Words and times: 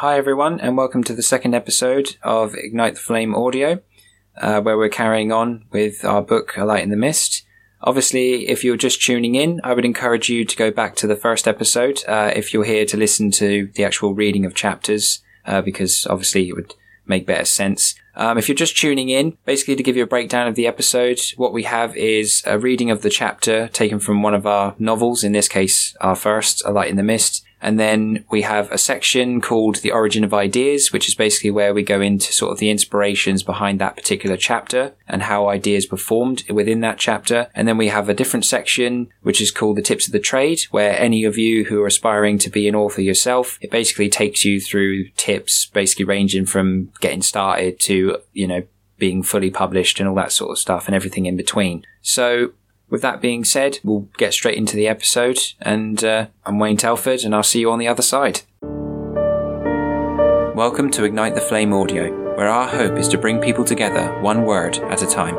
Hi, 0.00 0.16
everyone, 0.16 0.60
and 0.60 0.78
welcome 0.78 1.04
to 1.04 1.12
the 1.12 1.22
second 1.22 1.54
episode 1.54 2.16
of 2.22 2.54
Ignite 2.54 2.94
the 2.94 3.00
Flame 3.00 3.34
Audio, 3.34 3.82
uh, 4.38 4.62
where 4.62 4.78
we're 4.78 4.88
carrying 4.88 5.30
on 5.30 5.66
with 5.72 6.06
our 6.06 6.22
book, 6.22 6.56
A 6.56 6.64
Light 6.64 6.82
in 6.82 6.88
the 6.88 6.96
Mist. 6.96 7.44
Obviously, 7.82 8.48
if 8.48 8.64
you're 8.64 8.78
just 8.78 9.02
tuning 9.02 9.34
in, 9.34 9.60
I 9.62 9.74
would 9.74 9.84
encourage 9.84 10.30
you 10.30 10.46
to 10.46 10.56
go 10.56 10.70
back 10.70 10.96
to 10.96 11.06
the 11.06 11.16
first 11.16 11.46
episode 11.46 12.02
uh, 12.08 12.32
if 12.34 12.54
you're 12.54 12.64
here 12.64 12.86
to 12.86 12.96
listen 12.96 13.30
to 13.32 13.68
the 13.74 13.84
actual 13.84 14.14
reading 14.14 14.46
of 14.46 14.54
chapters, 14.54 15.22
uh, 15.44 15.60
because 15.60 16.06
obviously 16.06 16.48
it 16.48 16.54
would 16.54 16.74
make 17.04 17.26
better 17.26 17.44
sense. 17.44 17.94
Um, 18.14 18.38
if 18.38 18.48
you're 18.48 18.56
just 18.56 18.78
tuning 18.78 19.10
in, 19.10 19.36
basically 19.44 19.76
to 19.76 19.82
give 19.82 19.98
you 19.98 20.04
a 20.04 20.06
breakdown 20.06 20.48
of 20.48 20.54
the 20.54 20.66
episode, 20.66 21.20
what 21.36 21.52
we 21.52 21.64
have 21.64 21.94
is 21.94 22.42
a 22.46 22.58
reading 22.58 22.90
of 22.90 23.02
the 23.02 23.10
chapter 23.10 23.68
taken 23.68 24.00
from 24.00 24.22
one 24.22 24.32
of 24.32 24.46
our 24.46 24.74
novels, 24.78 25.22
in 25.22 25.32
this 25.32 25.46
case, 25.46 25.94
our 26.00 26.16
first, 26.16 26.64
A 26.64 26.70
Light 26.70 26.88
in 26.88 26.96
the 26.96 27.02
Mist. 27.02 27.44
And 27.60 27.78
then 27.78 28.24
we 28.30 28.42
have 28.42 28.70
a 28.72 28.78
section 28.78 29.40
called 29.40 29.76
The 29.76 29.92
Origin 29.92 30.24
of 30.24 30.32
Ideas, 30.32 30.92
which 30.92 31.08
is 31.08 31.14
basically 31.14 31.50
where 31.50 31.74
we 31.74 31.82
go 31.82 32.00
into 32.00 32.32
sort 32.32 32.52
of 32.52 32.58
the 32.58 32.70
inspirations 32.70 33.42
behind 33.42 33.80
that 33.80 33.96
particular 33.96 34.36
chapter 34.36 34.94
and 35.08 35.22
how 35.22 35.48
ideas 35.48 35.90
were 35.90 35.98
formed 35.98 36.48
within 36.48 36.80
that 36.80 36.98
chapter. 36.98 37.48
And 37.54 37.68
then 37.68 37.76
we 37.76 37.88
have 37.88 38.08
a 38.08 38.14
different 38.14 38.44
section, 38.44 39.08
which 39.22 39.40
is 39.40 39.50
called 39.50 39.76
The 39.76 39.82
Tips 39.82 40.06
of 40.06 40.12
the 40.12 40.18
Trade, 40.18 40.62
where 40.70 40.98
any 40.98 41.24
of 41.24 41.36
you 41.36 41.64
who 41.64 41.82
are 41.82 41.86
aspiring 41.86 42.38
to 42.38 42.50
be 42.50 42.66
an 42.68 42.74
author 42.74 43.02
yourself, 43.02 43.58
it 43.60 43.70
basically 43.70 44.08
takes 44.08 44.44
you 44.44 44.60
through 44.60 45.08
tips, 45.10 45.66
basically 45.66 46.04
ranging 46.04 46.46
from 46.46 46.92
getting 47.00 47.22
started 47.22 47.78
to, 47.80 48.18
you 48.32 48.46
know, 48.46 48.62
being 48.98 49.22
fully 49.22 49.50
published 49.50 49.98
and 49.98 50.08
all 50.08 50.14
that 50.14 50.30
sort 50.30 50.50
of 50.50 50.58
stuff 50.58 50.86
and 50.86 50.94
everything 50.94 51.26
in 51.26 51.36
between. 51.36 51.84
So 52.02 52.52
with 52.90 53.02
that 53.02 53.20
being 53.20 53.44
said, 53.44 53.78
we'll 53.84 54.08
get 54.18 54.34
straight 54.34 54.58
into 54.58 54.74
the 54.76 54.88
episode. 54.88 55.38
And 55.60 56.02
uh, 56.02 56.26
I'm 56.44 56.58
Wayne 56.58 56.76
Telford, 56.76 57.20
and 57.20 57.34
I'll 57.34 57.44
see 57.44 57.60
you 57.60 57.70
on 57.70 57.78
the 57.78 57.88
other 57.88 58.02
side. 58.02 58.42
Welcome 60.56 60.90
to 60.90 61.04
Ignite 61.04 61.36
the 61.36 61.40
Flame 61.40 61.72
Audio, 61.72 62.12
where 62.36 62.48
our 62.48 62.68
hope 62.68 62.98
is 62.98 63.06
to 63.08 63.18
bring 63.18 63.40
people 63.40 63.64
together 63.64 64.20
one 64.20 64.44
word 64.44 64.78
at 64.78 65.02
a 65.02 65.06
time. 65.06 65.36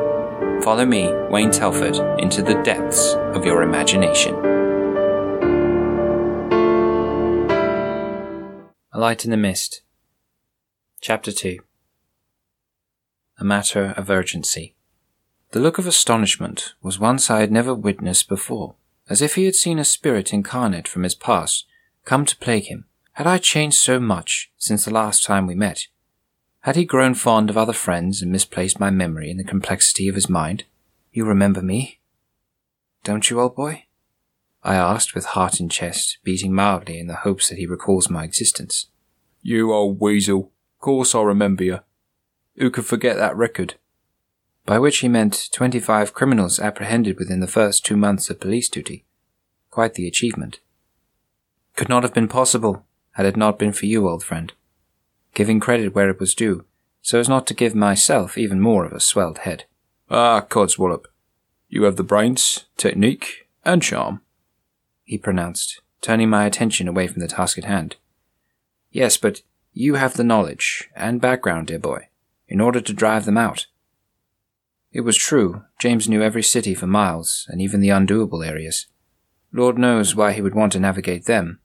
Follow 0.62 0.86
me, 0.86 1.12
Wayne 1.30 1.50
Telford, 1.50 1.96
into 2.18 2.42
the 2.42 2.60
depths 2.62 3.12
of 3.34 3.44
your 3.44 3.62
imagination. 3.62 4.34
A 8.94 8.98
Light 8.98 9.24
in 9.24 9.30
the 9.30 9.36
Mist, 9.36 9.82
Chapter 11.00 11.32
2 11.32 11.58
A 13.38 13.44
Matter 13.44 13.92
of 13.96 14.08
Urgency. 14.08 14.74
The 15.52 15.60
look 15.60 15.76
of 15.76 15.86
astonishment 15.86 16.72
was 16.80 16.98
one 16.98 17.18
I 17.28 17.40
had 17.40 17.52
never 17.52 17.74
witnessed 17.74 18.26
before, 18.26 18.74
as 19.10 19.20
if 19.20 19.34
he 19.34 19.44
had 19.44 19.54
seen 19.54 19.78
a 19.78 19.84
spirit 19.84 20.32
incarnate 20.32 20.88
from 20.88 21.02
his 21.02 21.14
past 21.14 21.66
come 22.06 22.24
to 22.24 22.38
plague 22.38 22.64
him. 22.64 22.86
Had 23.12 23.26
I 23.26 23.36
changed 23.36 23.76
so 23.76 24.00
much 24.00 24.50
since 24.56 24.86
the 24.86 24.94
last 24.94 25.22
time 25.22 25.46
we 25.46 25.54
met? 25.54 25.88
Had 26.60 26.76
he 26.76 26.86
grown 26.86 27.12
fond 27.12 27.50
of 27.50 27.58
other 27.58 27.74
friends 27.74 28.22
and 28.22 28.32
misplaced 28.32 28.80
my 28.80 28.88
memory 28.88 29.30
in 29.30 29.36
the 29.36 29.44
complexity 29.44 30.08
of 30.08 30.14
his 30.14 30.26
mind? 30.26 30.64
You 31.12 31.26
remember 31.26 31.60
me? 31.60 32.00
Don't 33.04 33.28
you, 33.28 33.38
old 33.38 33.54
boy? 33.54 33.84
I 34.62 34.76
asked 34.76 35.14
with 35.14 35.26
heart 35.26 35.60
and 35.60 35.70
chest 35.70 36.16
beating 36.24 36.54
mildly 36.54 36.98
in 36.98 37.08
the 37.08 37.16
hopes 37.26 37.50
that 37.50 37.58
he 37.58 37.66
recalls 37.66 38.08
my 38.08 38.24
existence. 38.24 38.86
You 39.42 39.74
old 39.74 40.00
weasel. 40.00 40.50
Course 40.78 41.14
I 41.14 41.20
remember 41.20 41.62
you. 41.62 41.80
Who 42.56 42.70
could 42.70 42.86
forget 42.86 43.16
that 43.16 43.36
record? 43.36 43.74
By 44.64 44.78
which 44.78 44.98
he 44.98 45.08
meant 45.08 45.48
25 45.52 46.14
criminals 46.14 46.60
apprehended 46.60 47.18
within 47.18 47.40
the 47.40 47.46
first 47.46 47.84
two 47.84 47.96
months 47.96 48.30
of 48.30 48.40
police 48.40 48.68
duty. 48.68 49.04
Quite 49.70 49.94
the 49.94 50.06
achievement. 50.06 50.60
Could 51.76 51.88
not 51.88 52.02
have 52.02 52.14
been 52.14 52.28
possible 52.28 52.86
had 53.12 53.26
it 53.26 53.36
not 53.36 53.58
been 53.58 53.72
for 53.72 53.86
you, 53.86 54.08
old 54.08 54.22
friend. 54.22 54.52
Giving 55.34 55.60
credit 55.60 55.94
where 55.94 56.10
it 56.10 56.20
was 56.20 56.34
due, 56.34 56.64
so 57.00 57.18
as 57.18 57.28
not 57.28 57.46
to 57.48 57.54
give 57.54 57.74
myself 57.74 58.38
even 58.38 58.60
more 58.60 58.84
of 58.84 58.92
a 58.92 59.00
swelled 59.00 59.38
head. 59.38 59.64
Ah, 60.10 60.42
codswallop. 60.42 61.06
You 61.68 61.84
have 61.84 61.96
the 61.96 62.04
brains, 62.04 62.66
technique, 62.76 63.48
and 63.64 63.82
charm, 63.82 64.20
he 65.04 65.18
pronounced, 65.18 65.80
turning 66.00 66.30
my 66.30 66.46
attention 66.46 66.88
away 66.88 67.06
from 67.06 67.20
the 67.20 67.28
task 67.28 67.58
at 67.58 67.64
hand. 67.64 67.96
Yes, 68.90 69.16
but 69.16 69.42
you 69.72 69.94
have 69.96 70.14
the 70.14 70.24
knowledge 70.24 70.90
and 70.94 71.20
background, 71.20 71.66
dear 71.66 71.78
boy, 71.78 72.08
in 72.48 72.60
order 72.60 72.80
to 72.80 72.92
drive 72.92 73.24
them 73.24 73.36
out. 73.36 73.66
It 74.92 75.02
was 75.02 75.16
true, 75.16 75.62
James 75.78 76.08
knew 76.08 76.22
every 76.22 76.42
city 76.42 76.74
for 76.74 76.86
miles, 76.86 77.46
and 77.48 77.62
even 77.62 77.80
the 77.80 77.88
undoable 77.88 78.46
areas. 78.46 78.86
Lord 79.52 79.78
knows 79.78 80.14
why 80.14 80.32
he 80.32 80.42
would 80.42 80.54
want 80.54 80.72
to 80.72 80.80
navigate 80.80 81.24
them. 81.24 81.60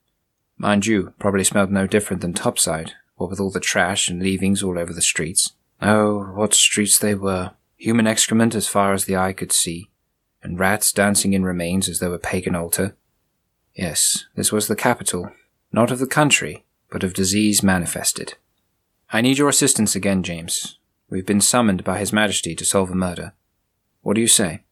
Mind 0.56 0.86
you, 0.86 1.12
probably 1.18 1.44
smelled 1.44 1.70
no 1.70 1.86
different 1.86 2.22
than 2.22 2.32
topside, 2.32 2.94
what 3.16 3.30
with 3.30 3.38
all 3.38 3.50
the 3.50 3.60
trash 3.60 4.08
and 4.08 4.22
leavings 4.22 4.62
all 4.62 4.78
over 4.78 4.92
the 4.92 5.02
streets. 5.02 5.52
Oh, 5.80 6.24
what 6.34 6.54
streets 6.54 6.98
they 6.98 7.14
were! 7.14 7.52
Human 7.76 8.06
excrement 8.06 8.54
as 8.54 8.66
far 8.66 8.92
as 8.92 9.04
the 9.04 9.16
eye 9.16 9.32
could 9.32 9.52
see, 9.52 9.90
and 10.42 10.58
rats 10.58 10.90
dancing 10.90 11.32
in 11.32 11.44
remains 11.44 11.88
as 11.88 12.00
though 12.00 12.12
a 12.12 12.18
pagan 12.18 12.56
altar. 12.56 12.96
Yes, 13.74 14.24
this 14.34 14.50
was 14.50 14.66
the 14.66 14.74
capital, 14.74 15.30
not 15.70 15.90
of 15.90 16.00
the 16.00 16.06
country, 16.06 16.64
but 16.90 17.04
of 17.04 17.14
disease 17.14 17.62
manifested. 17.62 18.34
I 19.12 19.20
need 19.20 19.38
your 19.38 19.48
assistance 19.48 19.94
again, 19.94 20.22
James. 20.22 20.77
We've 21.10 21.26
been 21.26 21.40
summoned 21.40 21.84
by 21.84 21.98
His 21.98 22.12
Majesty 22.12 22.54
to 22.54 22.64
solve 22.64 22.90
a 22.90 22.94
murder. 22.94 23.32
What 24.02 24.14
do 24.14 24.20
you 24.20 24.28
say? 24.28 24.64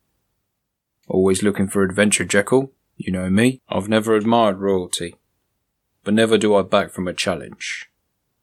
Always 1.09 1.43
looking 1.43 1.69
for 1.69 1.83
adventure, 1.83 2.25
Jekyll. 2.25 2.73
You 2.97 3.13
know 3.13 3.31
me. 3.31 3.63
I've 3.69 3.89
never 3.89 4.15
admired 4.15 4.59
royalty. 4.59 5.17
But 6.05 6.15
never 6.15 6.37
do 6.37 6.55
I 6.55 6.63
back 6.63 6.93
from 6.93 7.09
a 7.09 7.15
challenge. 7.15 7.91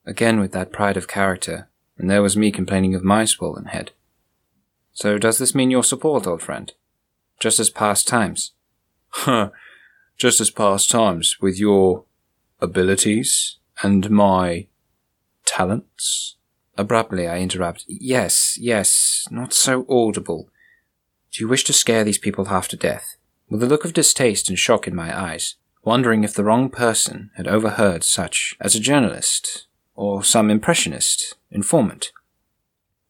Again 0.06 0.40
with 0.40 0.52
that 0.54 0.72
pride 0.72 0.98
of 0.98 1.08
character, 1.08 1.70
and 1.98 2.10
there 2.10 2.22
was 2.22 2.36
me 2.36 2.52
complaining 2.52 2.96
of 2.96 3.04
my 3.04 3.26
swollen 3.26 3.66
head. 3.66 3.92
So 4.94 5.18
does 5.18 5.38
this 5.38 5.56
mean 5.56 5.72
your 5.72 5.84
support, 5.84 6.28
old 6.28 6.42
friend? 6.42 6.74
Just 7.40 7.60
as 7.60 7.70
past 7.70 8.08
times? 8.08 8.52
Huh. 9.10 9.52
Just 10.18 10.42
as 10.42 10.50
past 10.50 10.90
times, 10.90 11.38
with 11.42 11.60
your 11.60 12.06
abilities 12.60 13.58
and 13.82 14.10
my 14.10 14.68
talents? 15.46 16.38
Abruptly, 16.78 17.28
I 17.28 17.40
interrupt. 17.40 17.86
Yes, 17.88 18.58
yes, 18.60 19.28
not 19.30 19.54
so 19.54 19.86
audible. 19.88 20.50
Do 21.32 21.44
you 21.44 21.48
wish 21.48 21.64
to 21.66 21.74
scare 21.74 22.04
these 22.04 22.18
people 22.18 22.46
half 22.46 22.68
to 22.70 22.78
death? 22.78 23.18
With 23.50 23.62
a 23.62 23.68
look 23.68 23.86
of 23.86 23.94
distaste 23.94 24.50
and 24.50 24.58
shock 24.58 24.88
in 24.88 24.96
my 24.96 25.18
eyes, 25.18 25.56
wondering 25.84 26.24
if 26.24 26.34
the 26.34 26.44
wrong 26.44 26.70
person 26.70 27.30
had 27.36 27.48
overheard 27.48 28.04
such 28.04 28.56
as 28.60 28.76
a 28.76 28.80
journalist 28.80 29.68
or 29.96 30.24
some 30.24 30.50
impressionist 30.50 31.36
informant, 31.52 32.12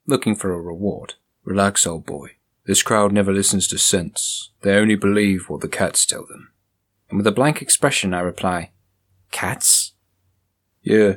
looking 0.06 0.36
for 0.36 0.54
a 0.54 0.62
reward. 0.62 1.14
Relax, 1.46 1.88
old 1.88 2.06
boy. 2.06 2.32
This 2.66 2.84
crowd 2.84 3.12
never 3.12 3.34
listens 3.34 3.68
to 3.68 3.78
sense. 3.78 4.52
They 4.62 4.76
only 4.76 4.96
believe 4.96 5.50
what 5.50 5.62
the 5.62 5.68
cats 5.68 6.06
tell 6.06 6.26
them. 6.26 6.52
And 7.10 7.18
with 7.18 7.28
a 7.28 7.32
blank 7.32 7.62
expression, 7.62 8.14
I 8.14 8.22
reply, 8.22 8.72
Cats? 9.32 9.94
Yeah, 10.82 11.16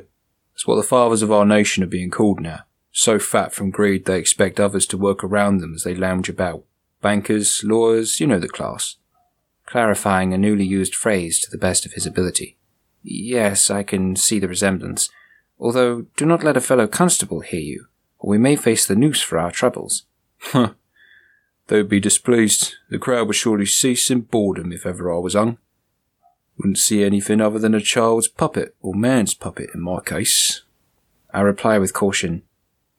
it's 0.57 0.65
what 0.65 0.77
the 0.77 0.81
fathers 0.81 1.21
of 1.21 1.31
our 1.31 1.45
nation 1.45 1.83
are 1.83 1.87
being 1.87 2.09
called 2.09 2.39
now. 2.39 2.61
So 2.91 3.19
fat 3.19 3.53
from 3.53 3.69
greed 3.69 4.05
they 4.05 4.17
expect 4.17 4.59
others 4.59 4.87
to 4.87 4.97
work 4.97 5.23
around 5.23 5.59
them 5.59 5.75
as 5.75 5.83
they 5.83 5.93
lounge 5.93 6.29
about. 6.29 6.63
Bankers, 6.99 7.63
lawyers, 7.63 8.19
you 8.19 8.25
know 8.25 8.39
the 8.39 8.49
class. 8.49 8.95
Clarifying 9.67 10.33
a 10.33 10.37
newly 10.37 10.65
used 10.65 10.95
phrase 10.95 11.39
to 11.41 11.51
the 11.51 11.59
best 11.59 11.85
of 11.85 11.93
his 11.93 12.07
ability. 12.07 12.57
Yes, 13.03 13.69
I 13.69 13.83
can 13.83 14.15
see 14.15 14.39
the 14.39 14.47
resemblance. 14.47 15.11
Although, 15.59 16.07
do 16.15 16.25
not 16.25 16.43
let 16.43 16.57
a 16.57 16.61
fellow 16.61 16.87
constable 16.87 17.41
hear 17.41 17.59
you, 17.59 17.85
or 18.17 18.31
we 18.31 18.39
may 18.39 18.55
face 18.55 18.87
the 18.87 18.95
noose 18.95 19.21
for 19.21 19.37
our 19.37 19.51
troubles. 19.51 20.05
Huh. 20.39 20.73
They'd 21.67 21.87
be 21.87 21.99
displeased. 21.99 22.73
The 22.89 22.97
crowd 22.97 23.27
would 23.27 23.35
surely 23.35 23.67
cease 23.67 24.09
in 24.09 24.21
boredom 24.21 24.71
if 24.71 24.87
ever 24.87 25.13
I 25.13 25.19
was 25.19 25.35
hung. 25.35 25.59
Wouldn't 26.57 26.79
see 26.79 27.03
anything 27.03 27.41
other 27.41 27.59
than 27.59 27.75
a 27.75 27.81
child's 27.81 28.27
puppet, 28.27 28.75
or 28.81 28.93
man's 28.93 29.33
puppet 29.33 29.69
in 29.73 29.81
my 29.81 29.99
case. 30.01 30.63
I 31.33 31.41
reply 31.41 31.77
with 31.77 31.93
caution, 31.93 32.43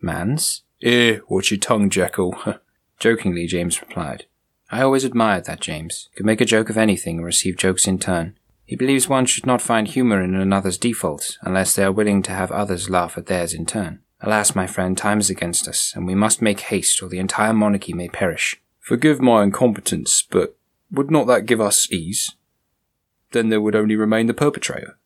Man's? 0.00 0.62
Eh, 0.82 1.18
watch 1.28 1.50
your 1.50 1.58
tongue, 1.58 1.90
Jekyll. 1.90 2.36
Jokingly, 3.00 3.46
James 3.46 3.80
replied. 3.80 4.26
I 4.70 4.82
always 4.82 5.04
admired 5.04 5.46
that 5.46 5.60
James. 5.60 6.08
Could 6.14 6.26
make 6.26 6.40
a 6.40 6.44
joke 6.44 6.70
of 6.70 6.76
anything 6.76 7.16
and 7.16 7.26
receive 7.26 7.56
jokes 7.56 7.86
in 7.86 7.98
turn. 7.98 8.36
He 8.64 8.76
believes 8.76 9.08
one 9.08 9.24
should 9.24 9.46
not 9.46 9.62
find 9.62 9.88
humour 9.88 10.22
in 10.22 10.34
another's 10.34 10.76
defaults 10.76 11.38
unless 11.40 11.74
they 11.74 11.84
are 11.84 11.92
willing 11.92 12.22
to 12.24 12.32
have 12.32 12.52
others 12.52 12.90
laugh 12.90 13.16
at 13.16 13.26
theirs 13.26 13.54
in 13.54 13.64
turn. 13.64 14.00
Alas, 14.20 14.54
my 14.54 14.66
friend, 14.66 14.98
time 14.98 15.20
is 15.20 15.30
against 15.30 15.66
us, 15.66 15.92
and 15.96 16.06
we 16.06 16.14
must 16.14 16.42
make 16.42 16.60
haste 16.60 17.02
or 17.02 17.08
the 17.08 17.18
entire 17.18 17.54
monarchy 17.54 17.94
may 17.94 18.08
perish. 18.08 18.60
Forgive 18.78 19.22
my 19.22 19.42
incompetence, 19.42 20.22
but 20.22 20.56
would 20.90 21.10
not 21.10 21.26
that 21.28 21.46
give 21.46 21.60
us 21.60 21.90
ease? 21.90 22.34
Then 23.32 23.48
there 23.48 23.60
would 23.60 23.74
only 23.74 23.96
remain 23.96 24.26
the 24.26 24.34
perpetrator. 24.34 24.98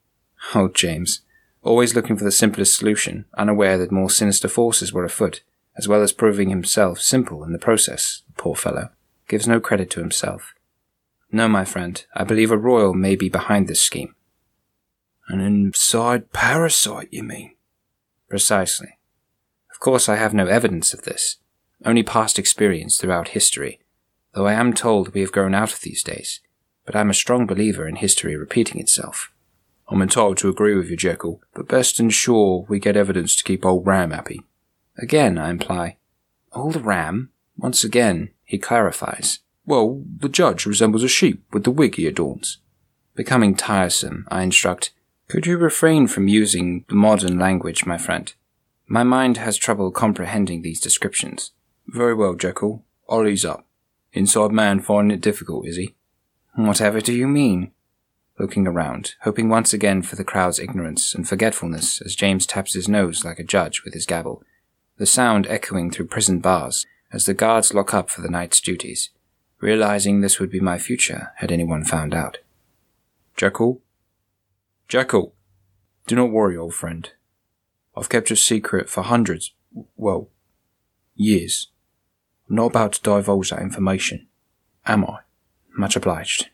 Oh, 0.54 0.68
James, 0.68 1.22
always 1.62 1.94
looking 1.94 2.16
for 2.16 2.24
the 2.24 2.32
simplest 2.32 2.76
solution, 2.76 3.26
unaware 3.36 3.78
that 3.78 3.92
more 3.92 4.10
sinister 4.10 4.48
forces 4.48 4.92
were 4.92 5.04
afoot, 5.04 5.42
as 5.76 5.88
well 5.88 6.02
as 6.02 6.12
proving 6.12 6.50
himself 6.50 7.00
simple 7.00 7.44
in 7.44 7.52
the 7.52 7.58
process, 7.58 8.22
the 8.26 8.34
poor 8.34 8.54
fellow, 8.54 8.90
gives 9.28 9.48
no 9.48 9.60
credit 9.60 9.90
to 9.90 10.00
himself. 10.00 10.54
No, 11.30 11.48
my 11.48 11.64
friend, 11.64 12.04
I 12.14 12.24
believe 12.24 12.50
a 12.50 12.58
royal 12.58 12.92
may 12.92 13.16
be 13.16 13.28
behind 13.28 13.66
this 13.66 13.80
scheme. 13.80 14.14
An 15.28 15.40
inside 15.40 16.32
parasite, 16.32 17.08
you 17.10 17.22
mean? 17.22 17.54
Precisely. 18.28 18.98
Of 19.70 19.80
course, 19.80 20.08
I 20.08 20.16
have 20.16 20.34
no 20.34 20.46
evidence 20.46 20.92
of 20.92 21.02
this, 21.02 21.38
only 21.84 22.02
past 22.02 22.38
experience 22.38 22.98
throughout 22.98 23.28
history, 23.28 23.80
though 24.34 24.46
I 24.46 24.52
am 24.52 24.74
told 24.74 25.14
we 25.14 25.20
have 25.22 25.32
grown 25.32 25.54
out 25.54 25.72
of 25.72 25.80
these 25.80 26.02
days, 26.02 26.40
but 26.84 26.96
I'm 26.96 27.10
a 27.10 27.14
strong 27.14 27.46
believer 27.46 27.86
in 27.86 27.96
history 27.96 28.36
repeating 28.36 28.80
itself. 28.80 29.32
I'm 29.88 30.02
entitled 30.02 30.38
to 30.38 30.48
agree 30.48 30.74
with 30.74 30.88
you, 30.88 30.96
Jekyll, 30.96 31.40
but 31.54 31.68
best 31.68 32.00
ensure 32.00 32.64
we 32.68 32.78
get 32.78 32.96
evidence 32.96 33.36
to 33.36 33.44
keep 33.44 33.64
old 33.64 33.86
Ram 33.86 34.10
happy. 34.10 34.40
Again, 34.96 35.38
I 35.38 35.50
imply. 35.50 35.96
Old 36.52 36.76
Ram? 36.76 37.30
Once 37.56 37.84
again, 37.84 38.30
he 38.44 38.58
clarifies. 38.58 39.40
Well, 39.66 40.02
the 40.18 40.28
judge 40.28 40.66
resembles 40.66 41.02
a 41.02 41.08
sheep 41.08 41.44
with 41.52 41.64
the 41.64 41.70
wig 41.70 41.96
he 41.96 42.06
adorns. 42.06 42.58
Becoming 43.14 43.54
tiresome, 43.54 44.26
I 44.30 44.42
instruct, 44.42 44.92
Could 45.28 45.46
you 45.46 45.58
refrain 45.58 46.06
from 46.08 46.28
using 46.28 46.84
the 46.88 46.94
modern 46.94 47.38
language, 47.38 47.86
my 47.86 47.98
friend? 47.98 48.32
My 48.86 49.02
mind 49.02 49.36
has 49.36 49.56
trouble 49.56 49.90
comprehending 49.90 50.62
these 50.62 50.80
descriptions. 50.80 51.52
Very 51.86 52.14
well, 52.14 52.34
Jekyll. 52.34 52.84
Ease 53.26 53.44
up. 53.44 53.66
Inside 54.12 54.52
man 54.52 54.80
finding 54.80 55.16
it 55.16 55.20
difficult, 55.20 55.66
is 55.66 55.76
he? 55.76 55.94
Whatever 56.54 57.00
do 57.00 57.12
you 57.12 57.26
mean? 57.26 57.72
looking 58.38 58.66
around, 58.66 59.14
hoping 59.20 59.48
once 59.48 59.72
again 59.72 60.02
for 60.02 60.16
the 60.16 60.24
crowd's 60.24 60.58
ignorance 60.58 61.14
and 61.14 61.28
forgetfulness 61.28 62.00
as 62.00 62.16
James 62.16 62.44
taps 62.44 62.74
his 62.74 62.88
nose 62.88 63.24
like 63.24 63.38
a 63.38 63.44
judge 63.44 63.84
with 63.84 63.94
his 63.94 64.06
gavel, 64.06 64.42
the 64.96 65.06
sound 65.06 65.46
echoing 65.46 65.90
through 65.90 66.06
prison 66.06 66.40
bars 66.40 66.86
as 67.12 67.24
the 67.24 67.34
guards 67.34 67.72
lock 67.72 67.94
up 67.94 68.10
for 68.10 68.20
the 68.20 68.30
night's 68.30 68.60
duties, 68.60 69.10
realizing 69.60 70.20
this 70.20 70.40
would 70.40 70.50
be 70.50 70.60
my 70.60 70.78
future 70.78 71.32
had 71.36 71.52
anyone 71.52 71.84
found 71.84 72.14
out. 72.14 72.38
Jekyll? 73.36 73.80
Jekyll! 74.88 75.34
Do 76.06 76.16
not 76.16 76.30
worry, 76.30 76.56
old 76.56 76.74
friend. 76.74 77.10
I've 77.96 78.08
kept 78.08 78.30
your 78.30 78.36
secret 78.36 78.88
for 78.88 79.02
hundreds, 79.02 79.52
well, 79.96 80.28
years. 81.14 81.68
I'm 82.48 82.56
not 82.56 82.66
about 82.66 82.94
to 82.94 83.02
divulge 83.02 83.50
that 83.50 83.62
information, 83.62 84.26
am 84.86 85.04
I? 85.04 85.18
Much 85.76 85.96
obliged. 85.96 86.48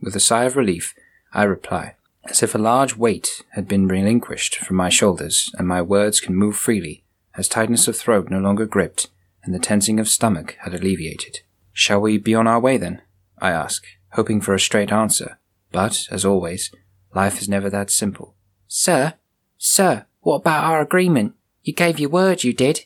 With 0.00 0.14
a 0.16 0.20
sigh 0.20 0.44
of 0.44 0.56
relief, 0.56 0.94
I 1.32 1.44
reply, 1.44 1.94
as 2.24 2.42
if 2.42 2.54
a 2.54 2.58
large 2.58 2.96
weight 2.96 3.42
had 3.50 3.68
been 3.68 3.88
relinquished 3.88 4.56
from 4.56 4.76
my 4.76 4.88
shoulders 4.88 5.50
and 5.58 5.66
my 5.66 5.82
words 5.82 6.20
can 6.20 6.34
move 6.34 6.56
freely, 6.56 7.04
as 7.36 7.48
tightness 7.48 7.88
of 7.88 7.96
throat 7.96 8.30
no 8.30 8.38
longer 8.38 8.66
gripped 8.66 9.08
and 9.48 9.54
the 9.54 9.58
tensing 9.58 9.98
of 9.98 10.08
stomach 10.08 10.56
had 10.60 10.74
alleviated. 10.74 11.40
Shall 11.72 12.00
we 12.00 12.18
be 12.18 12.34
on 12.34 12.46
our 12.46 12.60
way 12.60 12.76
then? 12.76 13.00
I 13.38 13.50
ask, 13.50 13.86
hoping 14.12 14.40
for 14.40 14.52
a 14.52 14.60
straight 14.60 14.92
answer. 14.92 15.38
But, 15.72 16.06
as 16.10 16.24
always, 16.24 16.70
life 17.14 17.40
is 17.40 17.48
never 17.48 17.70
that 17.70 17.90
simple. 17.90 18.34
Sir? 18.66 19.14
Sir, 19.56 20.04
what 20.20 20.36
about 20.36 20.64
our 20.64 20.80
agreement? 20.80 21.34
You 21.62 21.72
gave 21.72 21.98
your 21.98 22.10
word, 22.10 22.44
you 22.44 22.52
did. 22.52 22.84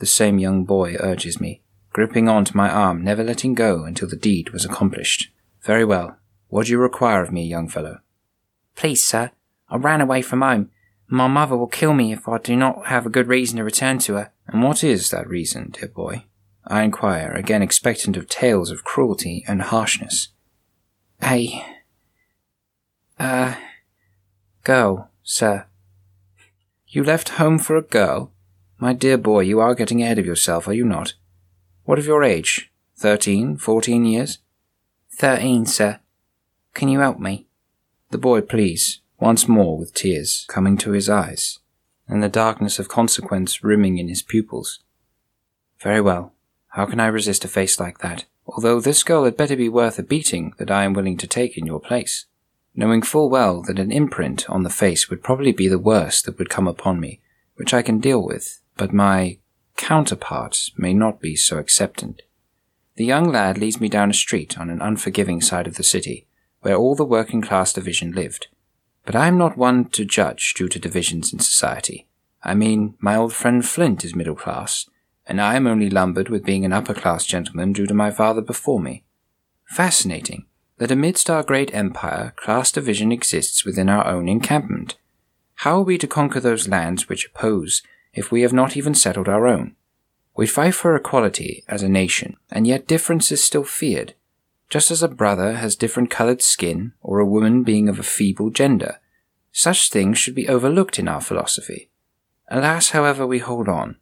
The 0.00 0.06
same 0.06 0.38
young 0.38 0.64
boy 0.64 0.96
urges 1.00 1.40
me, 1.40 1.62
gripping 2.00 2.30
on 2.30 2.46
to 2.46 2.56
my 2.56 2.70
arm, 2.70 3.04
never 3.04 3.22
letting 3.22 3.52
go 3.52 3.84
until 3.84 4.08
the 4.08 4.16
deed 4.16 4.48
was 4.54 4.64
accomplished. 4.64 5.30
Very 5.60 5.84
well, 5.84 6.16
what 6.48 6.64
do 6.64 6.72
you 6.72 6.78
require 6.78 7.22
of 7.22 7.30
me, 7.30 7.44
young 7.44 7.68
fellow? 7.68 7.98
Please, 8.74 9.06
sir, 9.06 9.32
I 9.68 9.76
ran 9.76 10.00
away 10.00 10.22
from 10.22 10.40
home. 10.40 10.70
My 11.08 11.26
mother 11.26 11.58
will 11.58 11.66
kill 11.66 11.92
me 11.92 12.10
if 12.10 12.26
I 12.26 12.38
do 12.38 12.56
not 12.56 12.86
have 12.86 13.04
a 13.04 13.10
good 13.10 13.28
reason 13.28 13.58
to 13.58 13.64
return 13.64 13.98
to 13.98 14.14
her. 14.14 14.32
And 14.46 14.62
what 14.62 14.82
is 14.82 15.10
that 15.10 15.28
reason, 15.28 15.72
dear 15.72 15.88
boy? 15.88 16.24
I 16.66 16.84
inquire, 16.84 17.32
again 17.32 17.60
expectant 17.60 18.16
of 18.16 18.30
tales 18.30 18.70
of 18.70 18.82
cruelty 18.82 19.44
and 19.46 19.60
harshness. 19.60 20.28
A. 21.22 21.62
Uh. 23.18 23.56
Girl, 24.64 25.10
sir. 25.22 25.66
You 26.88 27.04
left 27.04 27.28
home 27.40 27.58
for 27.58 27.76
a 27.76 27.82
girl? 27.82 28.32
My 28.78 28.94
dear 28.94 29.18
boy, 29.18 29.40
you 29.40 29.60
are 29.60 29.74
getting 29.74 30.02
ahead 30.02 30.18
of 30.18 30.24
yourself, 30.24 30.66
are 30.66 30.72
you 30.72 30.86
not? 30.86 31.12
What 31.84 31.98
of 31.98 32.06
your 32.06 32.22
age? 32.22 32.70
Thirteen, 32.96 33.56
fourteen 33.56 34.04
years? 34.04 34.38
Thirteen, 35.12 35.66
sir. 35.66 36.00
Can 36.74 36.88
you 36.88 37.00
help 37.00 37.18
me? 37.18 37.46
The 38.10 38.18
boy 38.18 38.42
please, 38.42 39.00
once 39.18 39.48
more 39.48 39.78
with 39.78 39.94
tears 39.94 40.44
coming 40.48 40.76
to 40.78 40.92
his 40.92 41.08
eyes, 41.08 41.58
and 42.06 42.22
the 42.22 42.28
darkness 42.28 42.78
of 42.78 42.88
consequence 42.88 43.64
rimming 43.64 43.98
in 43.98 44.08
his 44.08 44.22
pupils. 44.22 44.80
Very 45.80 46.00
well. 46.00 46.34
How 46.68 46.86
can 46.86 47.00
I 47.00 47.06
resist 47.06 47.44
a 47.44 47.48
face 47.48 47.80
like 47.80 47.98
that? 47.98 48.24
Although 48.46 48.80
this 48.80 49.02
girl 49.02 49.24
had 49.24 49.36
better 49.36 49.56
be 49.56 49.68
worth 49.68 49.98
a 49.98 50.02
beating 50.02 50.52
that 50.58 50.70
I 50.70 50.84
am 50.84 50.92
willing 50.92 51.16
to 51.18 51.26
take 51.26 51.56
in 51.56 51.66
your 51.66 51.80
place, 51.80 52.26
knowing 52.74 53.02
full 53.02 53.30
well 53.30 53.62
that 53.62 53.78
an 53.78 53.90
imprint 53.90 54.48
on 54.48 54.62
the 54.62 54.70
face 54.70 55.08
would 55.08 55.22
probably 55.22 55.52
be 55.52 55.68
the 55.68 55.78
worst 55.78 56.24
that 56.26 56.38
would 56.38 56.50
come 56.50 56.68
upon 56.68 57.00
me, 57.00 57.20
which 57.56 57.72
I 57.72 57.82
can 57.82 57.98
deal 58.00 58.24
with, 58.24 58.60
but 58.76 58.92
my 58.92 59.38
counterpart 59.80 60.70
may 60.76 60.92
not 60.92 61.20
be 61.20 61.34
so 61.34 61.56
acceptant. 61.56 62.20
The 62.96 63.04
young 63.06 63.32
lad 63.32 63.56
leads 63.56 63.80
me 63.80 63.88
down 63.88 64.10
a 64.10 64.14
street 64.14 64.58
on 64.58 64.68
an 64.68 64.82
unforgiving 64.82 65.40
side 65.40 65.66
of 65.66 65.76
the 65.76 65.82
city, 65.82 66.26
where 66.60 66.76
all 66.76 66.94
the 66.94 67.04
working 67.04 67.40
class 67.40 67.72
division 67.72 68.12
lived. 68.12 68.48
But 69.06 69.16
I 69.16 69.26
am 69.26 69.38
not 69.38 69.56
one 69.56 69.86
to 69.90 70.04
judge 70.04 70.52
due 70.52 70.68
to 70.68 70.78
divisions 70.78 71.32
in 71.32 71.38
society. 71.38 72.06
I 72.42 72.54
mean, 72.54 72.94
my 73.00 73.16
old 73.16 73.32
friend 73.32 73.66
Flint 73.66 74.04
is 74.04 74.14
middle 74.14 74.34
class, 74.34 74.88
and 75.26 75.40
I 75.40 75.56
am 75.56 75.66
only 75.66 75.88
lumbered 75.88 76.28
with 76.28 76.44
being 76.44 76.66
an 76.66 76.74
upper 76.74 76.94
class 76.94 77.24
gentleman 77.24 77.72
due 77.72 77.86
to 77.86 77.94
my 77.94 78.10
father 78.10 78.42
before 78.42 78.80
me. 78.80 79.04
Fascinating 79.64 80.44
that 80.76 80.90
amidst 80.90 81.30
our 81.30 81.42
great 81.42 81.74
empire, 81.74 82.34
class 82.36 82.70
division 82.70 83.12
exists 83.12 83.64
within 83.64 83.88
our 83.88 84.06
own 84.06 84.28
encampment. 84.28 84.96
How 85.56 85.78
are 85.78 85.84
we 85.84 85.96
to 85.98 86.06
conquer 86.06 86.40
those 86.40 86.68
lands 86.68 87.08
which 87.08 87.26
oppose 87.26 87.82
if 88.12 88.30
we 88.30 88.42
have 88.42 88.52
not 88.52 88.76
even 88.76 88.94
settled 88.94 89.28
our 89.28 89.46
own? 89.46 89.76
We 90.36 90.46
fight 90.46 90.74
for 90.74 90.96
equality 90.96 91.64
as 91.68 91.82
a 91.82 91.88
nation, 91.88 92.36
and 92.50 92.66
yet 92.66 92.86
difference 92.86 93.30
is 93.30 93.42
still 93.42 93.64
feared 93.64 94.14
just 94.70 94.92
as 94.92 95.02
a 95.02 95.08
brother 95.08 95.54
has 95.54 95.74
different 95.74 96.10
colored 96.10 96.40
skin 96.40 96.92
or 97.02 97.18
a 97.18 97.26
woman 97.26 97.64
being 97.64 97.88
of 97.88 97.98
a 97.98 98.04
feeble 98.04 98.50
gender. 98.50 99.00
Such 99.52 99.90
things 99.90 100.16
should 100.16 100.36
be 100.36 100.48
overlooked 100.48 100.98
in 100.98 101.08
our 101.08 101.20
philosophy. 101.20 101.90
Alas, 102.48 102.90
however, 102.90 103.26
we 103.26 103.40
hold 103.40 103.68
on, 103.68 103.96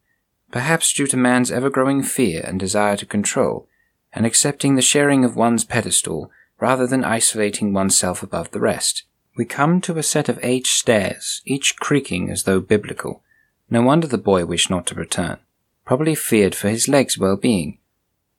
perhaps 0.52 0.92
due 0.92 1.06
to 1.06 1.16
man's 1.16 1.50
ever 1.50 1.70
growing 1.70 2.02
fear 2.02 2.44
and 2.46 2.60
desire 2.60 2.98
to 2.98 3.06
control, 3.06 3.66
and 4.12 4.26
accepting 4.26 4.74
the 4.74 4.82
sharing 4.82 5.24
of 5.24 5.36
one's 5.36 5.64
pedestal 5.64 6.30
rather 6.60 6.86
than 6.86 7.04
isolating 7.04 7.72
oneself 7.72 8.22
above 8.22 8.50
the 8.50 8.60
rest. 8.60 9.04
We 9.36 9.46
come 9.46 9.80
to 9.82 9.96
a 9.96 10.02
set 10.02 10.28
of 10.28 10.38
eight 10.42 10.66
stairs, 10.66 11.40
each 11.46 11.76
creaking 11.76 12.30
as 12.30 12.42
though 12.42 12.60
biblical. 12.60 13.22
No 13.70 13.82
wonder 13.82 14.06
the 14.06 14.18
boy 14.18 14.46
wished 14.46 14.70
not 14.70 14.86
to 14.86 14.94
return. 14.94 15.38
Probably 15.84 16.14
feared 16.14 16.54
for 16.54 16.68
his 16.68 16.88
leg's 16.88 17.18
well-being. 17.18 17.78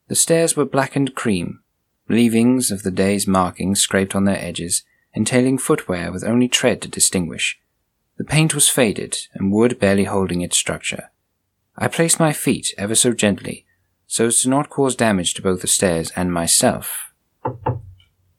The 0.08 0.15
stairs 0.15 0.56
were 0.56 0.65
blackened 0.65 1.15
cream, 1.15 1.62
leavings 2.08 2.72
of 2.72 2.84
the 2.84 2.92
day's 2.92 3.27
markings 3.27 3.80
scraped 3.80 4.15
on 4.15 4.25
their 4.25 4.44
edges, 4.44 4.84
entailing 5.13 5.58
footwear 5.58 6.12
with 6.12 6.24
only 6.24 6.48
tread 6.48 6.82
to 6.82 6.88
distinguish. 6.88 7.60
The 8.18 8.24
paint 8.24 8.53
was 8.53 8.70
faded, 8.70 9.18
and 9.34 9.51
wood 9.51 9.80
barely 9.80 10.06
holding 10.06 10.42
its 10.42 10.58
structure. 10.58 11.12
I 11.77 11.88
placed 11.88 12.20
my 12.20 12.34
feet 12.34 12.74
ever 12.77 12.96
so 12.96 13.13
gently, 13.13 13.65
so 14.08 14.25
as 14.25 14.42
to 14.42 14.50
not 14.50 14.70
cause 14.70 14.96
damage 14.96 15.34
to 15.36 15.42
both 15.42 15.62
the 15.62 15.68
stairs 15.68 16.12
and 16.15 16.34
myself. 16.34 17.13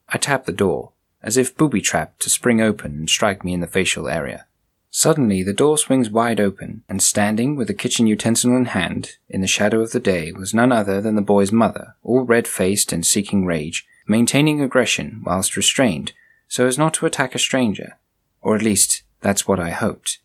I 0.08 0.18
tapped 0.18 0.46
the 0.46 0.52
door, 0.52 0.92
as 1.22 1.36
if 1.36 1.56
booby-trapped 1.56 2.20
to 2.22 2.30
spring 2.30 2.60
open 2.60 2.92
and 2.92 3.08
strike 3.08 3.44
me 3.44 3.54
in 3.54 3.60
the 3.60 3.66
facial 3.66 4.08
area. 4.08 4.46
Suddenly, 4.92 5.44
the 5.44 5.52
door 5.52 5.78
swings 5.78 6.10
wide 6.10 6.40
open, 6.40 6.82
and 6.88 7.00
standing 7.00 7.54
with 7.54 7.70
a 7.70 7.74
kitchen 7.74 8.08
utensil 8.08 8.56
in 8.56 8.66
hand, 8.66 9.18
in 9.28 9.40
the 9.40 9.46
shadow 9.46 9.80
of 9.80 9.92
the 9.92 10.00
day, 10.00 10.32
was 10.32 10.52
none 10.52 10.72
other 10.72 11.00
than 11.00 11.14
the 11.14 11.22
boy's 11.22 11.52
mother, 11.52 11.94
all 12.02 12.22
red 12.22 12.48
faced 12.48 12.92
and 12.92 13.06
seeking 13.06 13.46
rage, 13.46 13.86
maintaining 14.08 14.60
aggression 14.60 15.22
whilst 15.24 15.56
restrained, 15.56 16.12
so 16.48 16.66
as 16.66 16.76
not 16.76 16.92
to 16.94 17.06
attack 17.06 17.36
a 17.36 17.38
stranger. 17.38 17.98
Or 18.42 18.56
at 18.56 18.62
least, 18.62 19.04
that's 19.20 19.46
what 19.46 19.60
I 19.60 19.70
hoped. 19.70 20.18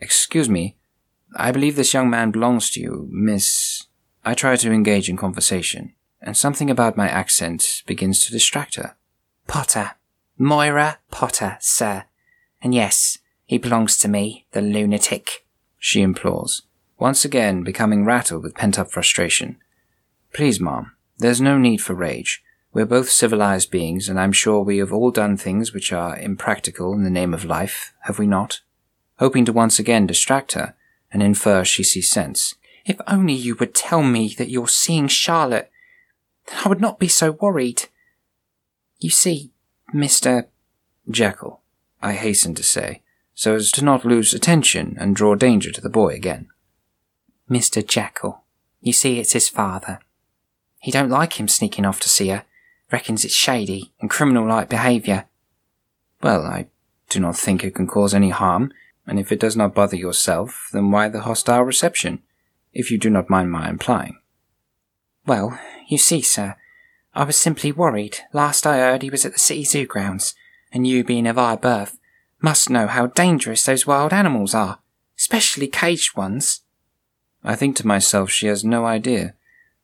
Excuse 0.00 0.48
me, 0.48 0.76
I 1.36 1.52
believe 1.52 1.76
this 1.76 1.92
young 1.92 2.08
man 2.08 2.30
belongs 2.30 2.70
to 2.70 2.80
you, 2.80 3.06
Miss. 3.10 3.86
I 4.24 4.32
try 4.32 4.56
to 4.56 4.72
engage 4.72 5.10
in 5.10 5.16
conversation, 5.18 5.94
and 6.22 6.36
something 6.36 6.70
about 6.70 6.96
my 6.96 7.08
accent 7.08 7.82
begins 7.86 8.20
to 8.20 8.32
distract 8.32 8.76
her. 8.76 8.96
Potter. 9.46 9.92
Moira 10.38 10.98
Potter, 11.10 11.58
sir. 11.60 12.04
And 12.62 12.74
yes, 12.74 13.18
he 13.46 13.58
belongs 13.58 13.96
to 13.98 14.08
me, 14.08 14.46
the 14.52 14.62
lunatic, 14.62 15.44
she 15.78 16.00
implores, 16.00 16.62
once 16.98 17.24
again 17.24 17.62
becoming 17.62 18.04
rattled 18.04 18.42
with 18.42 18.54
pent 18.54 18.78
up 18.78 18.90
frustration. 18.90 19.58
Please, 20.32 20.60
ma'am, 20.60 20.92
there's 21.18 21.40
no 21.40 21.58
need 21.58 21.78
for 21.78 21.94
rage. 21.94 22.42
We're 22.72 22.86
both 22.86 23.10
civilized 23.10 23.70
beings, 23.70 24.08
and 24.08 24.18
I'm 24.18 24.32
sure 24.32 24.62
we 24.62 24.78
have 24.78 24.92
all 24.92 25.10
done 25.10 25.36
things 25.36 25.74
which 25.74 25.92
are 25.92 26.16
impractical 26.16 26.94
in 26.94 27.04
the 27.04 27.10
name 27.10 27.34
of 27.34 27.44
life, 27.44 27.92
have 28.02 28.18
we 28.18 28.26
not? 28.26 28.60
Hoping 29.18 29.44
to 29.44 29.52
once 29.52 29.78
again 29.78 30.06
distract 30.06 30.52
her 30.52 30.74
and 31.12 31.22
infer 31.22 31.64
she 31.64 31.84
sees 31.84 32.10
sense. 32.10 32.54
If 32.86 32.96
only 33.06 33.34
you 33.34 33.54
would 33.56 33.74
tell 33.74 34.02
me 34.02 34.34
that 34.38 34.48
you're 34.48 34.68
seeing 34.68 35.08
Charlotte, 35.08 35.70
then 36.46 36.58
I 36.64 36.68
would 36.68 36.80
not 36.80 36.98
be 36.98 37.08
so 37.08 37.32
worried. 37.32 37.88
You 38.98 39.10
see, 39.10 39.52
Mr. 39.94 40.46
Jekyll, 41.10 41.60
I 42.00 42.14
hasten 42.14 42.54
to 42.54 42.62
say, 42.62 43.01
so 43.34 43.54
as 43.54 43.70
to 43.72 43.84
not 43.84 44.04
lose 44.04 44.34
attention 44.34 44.96
and 45.00 45.16
draw 45.16 45.34
danger 45.34 45.70
to 45.70 45.80
the 45.80 45.88
boy 45.88 46.08
again. 46.08 46.48
Mr. 47.50 47.86
Jekyll. 47.86 48.42
You 48.80 48.92
see, 48.92 49.18
it's 49.18 49.32
his 49.32 49.48
father. 49.48 50.00
He 50.80 50.90
don't 50.90 51.10
like 51.10 51.38
him 51.38 51.48
sneaking 51.48 51.84
off 51.84 52.00
to 52.00 52.08
see 52.08 52.28
her. 52.28 52.44
Reckons 52.90 53.24
it's 53.24 53.34
shady 53.34 53.92
and 54.00 54.10
criminal-like 54.10 54.68
behaviour. 54.68 55.26
Well, 56.22 56.44
I 56.44 56.66
do 57.08 57.20
not 57.20 57.36
think 57.36 57.62
it 57.62 57.74
can 57.74 57.86
cause 57.86 58.14
any 58.14 58.30
harm, 58.30 58.72
and 59.06 59.18
if 59.18 59.32
it 59.32 59.40
does 59.40 59.56
not 59.56 59.74
bother 59.74 59.96
yourself, 59.96 60.68
then 60.72 60.90
why 60.90 61.08
the 61.08 61.20
hostile 61.20 61.62
reception, 61.62 62.22
if 62.72 62.90
you 62.90 62.98
do 62.98 63.10
not 63.10 63.30
mind 63.30 63.50
my 63.50 63.68
implying? 63.68 64.18
Well, 65.26 65.58
you 65.88 65.98
see, 65.98 66.22
sir, 66.22 66.56
I 67.14 67.24
was 67.24 67.36
simply 67.36 67.72
worried. 67.72 68.18
Last 68.32 68.66
I 68.66 68.78
heard 68.78 69.02
he 69.02 69.10
was 69.10 69.24
at 69.24 69.32
the 69.32 69.38
city 69.38 69.64
zoo 69.64 69.86
grounds, 69.86 70.34
and 70.72 70.86
you 70.86 71.04
being 71.04 71.26
of 71.26 71.36
high 71.36 71.56
birth 71.56 71.98
must 72.42 72.68
know 72.68 72.86
how 72.86 73.06
dangerous 73.06 73.64
those 73.64 73.86
wild 73.86 74.12
animals 74.12 74.54
are, 74.54 74.80
especially 75.18 75.68
caged 75.68 76.16
ones. 76.16 76.62
I 77.44 77.54
think 77.54 77.76
to 77.76 77.86
myself 77.86 78.30
she 78.30 78.48
has 78.48 78.64
no 78.64 78.84
idea, 78.84 79.34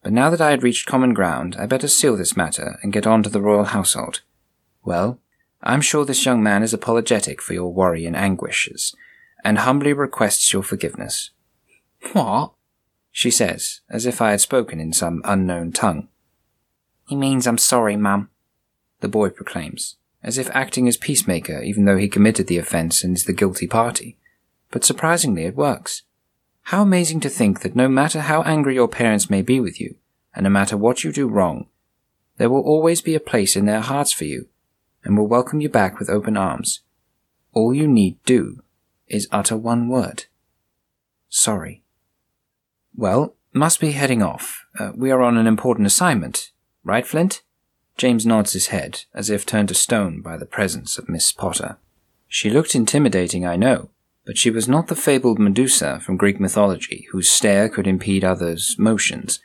but 0.02 0.12
now 0.12 0.30
that 0.30 0.40
I 0.40 0.50
had 0.50 0.62
reached 0.62 0.86
common 0.86 1.14
ground, 1.14 1.56
I 1.58 1.66
better 1.66 1.88
seal 1.88 2.16
this 2.16 2.36
matter 2.36 2.78
and 2.82 2.92
get 2.92 3.06
on 3.06 3.22
to 3.22 3.30
the 3.30 3.40
royal 3.40 3.64
household. 3.64 4.22
Well, 4.84 5.20
I'm 5.62 5.80
sure 5.80 6.04
this 6.04 6.24
young 6.24 6.42
man 6.42 6.62
is 6.62 6.72
apologetic 6.72 7.42
for 7.42 7.52
your 7.52 7.72
worry 7.72 8.06
and 8.06 8.16
anguishes, 8.16 8.94
and 9.44 9.58
humbly 9.58 9.92
requests 9.92 10.52
your 10.52 10.62
forgiveness. 10.62 11.30
What? 12.12 12.52
She 13.10 13.30
says, 13.30 13.80
as 13.90 14.06
if 14.06 14.22
I 14.22 14.30
had 14.30 14.40
spoken 14.40 14.78
in 14.78 14.92
some 14.92 15.20
unknown 15.24 15.72
tongue. 15.72 16.08
He 17.08 17.16
means 17.16 17.46
I'm 17.46 17.58
sorry, 17.58 17.96
ma'am, 17.96 18.30
The 19.00 19.08
boy 19.08 19.30
proclaims, 19.30 19.96
as 20.22 20.38
if 20.38 20.50
acting 20.50 20.88
as 20.88 20.96
peacemaker 20.96 21.62
even 21.62 21.84
though 21.84 21.96
he 21.96 22.08
committed 22.08 22.46
the 22.46 22.58
offence 22.58 23.04
and 23.04 23.16
is 23.16 23.24
the 23.24 23.32
guilty 23.32 23.66
party. 23.66 24.16
But 24.70 24.84
surprisingly 24.84 25.44
it 25.44 25.56
works. 25.56 26.02
How 26.64 26.82
amazing 26.82 27.20
to 27.20 27.30
think 27.30 27.60
that 27.60 27.76
no 27.76 27.88
matter 27.88 28.20
how 28.20 28.42
angry 28.42 28.74
your 28.74 28.88
parents 28.88 29.30
may 29.30 29.40
be 29.40 29.58
with 29.58 29.80
you, 29.80 29.96
and 30.34 30.44
no 30.44 30.50
matter 30.50 30.76
what 30.76 31.02
you 31.02 31.12
do 31.12 31.26
wrong, 31.26 31.66
there 32.36 32.50
will 32.50 32.60
always 32.60 33.00
be 33.00 33.14
a 33.14 33.20
place 33.20 33.56
in 33.56 33.64
their 33.64 33.80
hearts 33.80 34.12
for 34.12 34.24
you, 34.24 34.48
and 35.02 35.16
will 35.16 35.26
welcome 35.26 35.60
you 35.60 35.68
back 35.68 35.98
with 35.98 36.10
open 36.10 36.36
arms. 36.36 36.80
All 37.52 37.72
you 37.72 37.88
need 37.88 38.22
do 38.24 38.62
is 39.06 39.28
utter 39.32 39.56
one 39.56 39.88
word. 39.88 40.26
Sorry. 41.28 41.82
Well, 42.94 43.34
must 43.52 43.80
be 43.80 43.92
heading 43.92 44.22
off. 44.22 44.66
Uh, 44.78 44.92
we 44.94 45.10
are 45.10 45.22
on 45.22 45.36
an 45.36 45.46
important 45.46 45.86
assignment, 45.86 46.52
right, 46.84 47.06
Flint? 47.06 47.42
James 47.98 48.24
nods 48.24 48.52
his 48.52 48.68
head, 48.68 49.04
as 49.12 49.28
if 49.28 49.44
turned 49.44 49.68
to 49.68 49.74
stone 49.74 50.22
by 50.22 50.36
the 50.36 50.46
presence 50.46 50.98
of 50.98 51.08
Miss 51.08 51.32
Potter. 51.32 51.78
She 52.28 52.48
looked 52.48 52.76
intimidating, 52.76 53.44
I 53.44 53.56
know, 53.56 53.90
but 54.24 54.38
she 54.38 54.50
was 54.50 54.68
not 54.68 54.86
the 54.86 54.94
fabled 54.94 55.40
Medusa 55.40 55.98
from 55.98 56.16
Greek 56.16 56.38
mythology, 56.38 57.08
whose 57.10 57.28
stare 57.28 57.68
could 57.68 57.88
impede 57.88 58.22
others' 58.22 58.76
motions. 58.78 59.40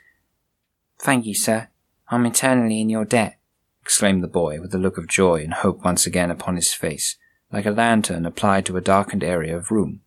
Thank 1.00 1.26
you, 1.26 1.34
sir. 1.34 1.66
I'm 2.08 2.24
eternally 2.26 2.80
in 2.80 2.88
your 2.88 3.04
debt, 3.04 3.38
exclaimed 3.82 4.22
the 4.22 4.28
boy, 4.28 4.60
with 4.60 4.72
a 4.72 4.78
look 4.78 4.98
of 4.98 5.08
joy 5.08 5.42
and 5.42 5.52
hope 5.52 5.84
once 5.84 6.06
again 6.06 6.30
upon 6.30 6.54
his 6.54 6.72
face, 6.72 7.16
like 7.50 7.66
a 7.66 7.72
lantern 7.72 8.24
applied 8.24 8.66
to 8.66 8.76
a 8.76 8.80
darkened 8.80 9.24
area 9.24 9.56
of 9.56 9.72
room. 9.72 10.02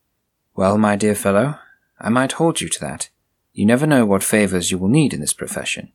Well, 0.56 0.78
my 0.78 0.96
dear 0.96 1.16
fellow, 1.16 1.60
I 2.00 2.08
might 2.08 2.34
hold 2.34 2.62
you 2.62 2.70
to 2.70 2.80
that. 2.80 3.10
You 3.52 3.66
never 3.66 3.86
know 3.86 4.06
what 4.06 4.24
favours 4.24 4.72
you 4.72 4.78
will 4.78 4.88
need 4.88 5.14
in 5.14 5.20
this 5.20 5.34
profession. 5.34 5.92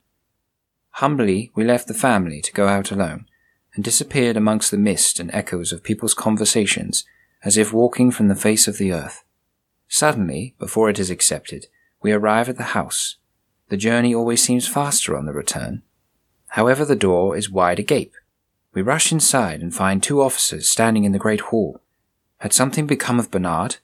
Humbly, 0.96 1.50
we 1.54 1.64
left 1.64 1.88
the 1.88 1.94
family 1.94 2.40
to 2.42 2.52
go 2.52 2.68
out 2.68 2.90
alone, 2.90 3.26
and 3.74 3.82
disappeared 3.82 4.36
amongst 4.36 4.70
the 4.70 4.78
mist 4.78 5.18
and 5.18 5.30
echoes 5.32 5.72
of 5.72 5.82
people's 5.82 6.14
conversations 6.14 7.04
as 7.42 7.56
if 7.56 7.72
walking 7.72 8.10
from 8.10 8.28
the 8.28 8.34
face 8.36 8.68
of 8.68 8.78
the 8.78 8.92
earth. 8.92 9.24
Suddenly, 9.88 10.54
before 10.58 10.88
it 10.88 10.98
is 10.98 11.10
accepted, 11.10 11.66
we 12.00 12.12
arrive 12.12 12.48
at 12.48 12.56
the 12.56 12.72
house. 12.74 13.16
The 13.68 13.76
journey 13.76 14.14
always 14.14 14.42
seems 14.42 14.68
faster 14.68 15.16
on 15.16 15.26
the 15.26 15.32
return. 15.32 15.82
However, 16.48 16.84
the 16.84 16.96
door 16.96 17.36
is 17.36 17.50
wide 17.50 17.78
agape. 17.78 18.14
We 18.74 18.82
rush 18.82 19.12
inside 19.12 19.60
and 19.60 19.74
find 19.74 20.02
two 20.02 20.22
officers 20.22 20.70
standing 20.70 21.04
in 21.04 21.12
the 21.12 21.18
great 21.18 21.40
hall. 21.40 21.80
Had 22.38 22.52
something 22.52 22.86
become 22.86 23.18
of 23.18 23.30
Bernard? 23.30 23.76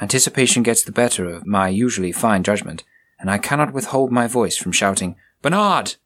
Anticipation 0.00 0.62
gets 0.62 0.82
the 0.82 0.92
better 0.92 1.28
of 1.28 1.46
my 1.46 1.68
usually 1.68 2.12
fine 2.12 2.42
judgment, 2.42 2.84
and 3.18 3.30
I 3.30 3.38
cannot 3.38 3.72
withhold 3.72 4.12
my 4.12 4.26
voice 4.26 4.56
from 4.56 4.72
shouting, 4.72 5.16
Bernard! 5.42 5.96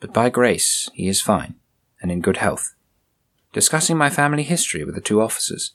But 0.00 0.12
by 0.12 0.30
grace, 0.30 0.88
he 0.94 1.08
is 1.08 1.20
fine, 1.20 1.54
and 2.00 2.10
in 2.10 2.20
good 2.20 2.38
health. 2.38 2.74
Discussing 3.52 3.96
my 3.96 4.10
family 4.10 4.42
history 4.42 4.84
with 4.84 4.94
the 4.94 5.00
two 5.00 5.20
officers, 5.20 5.74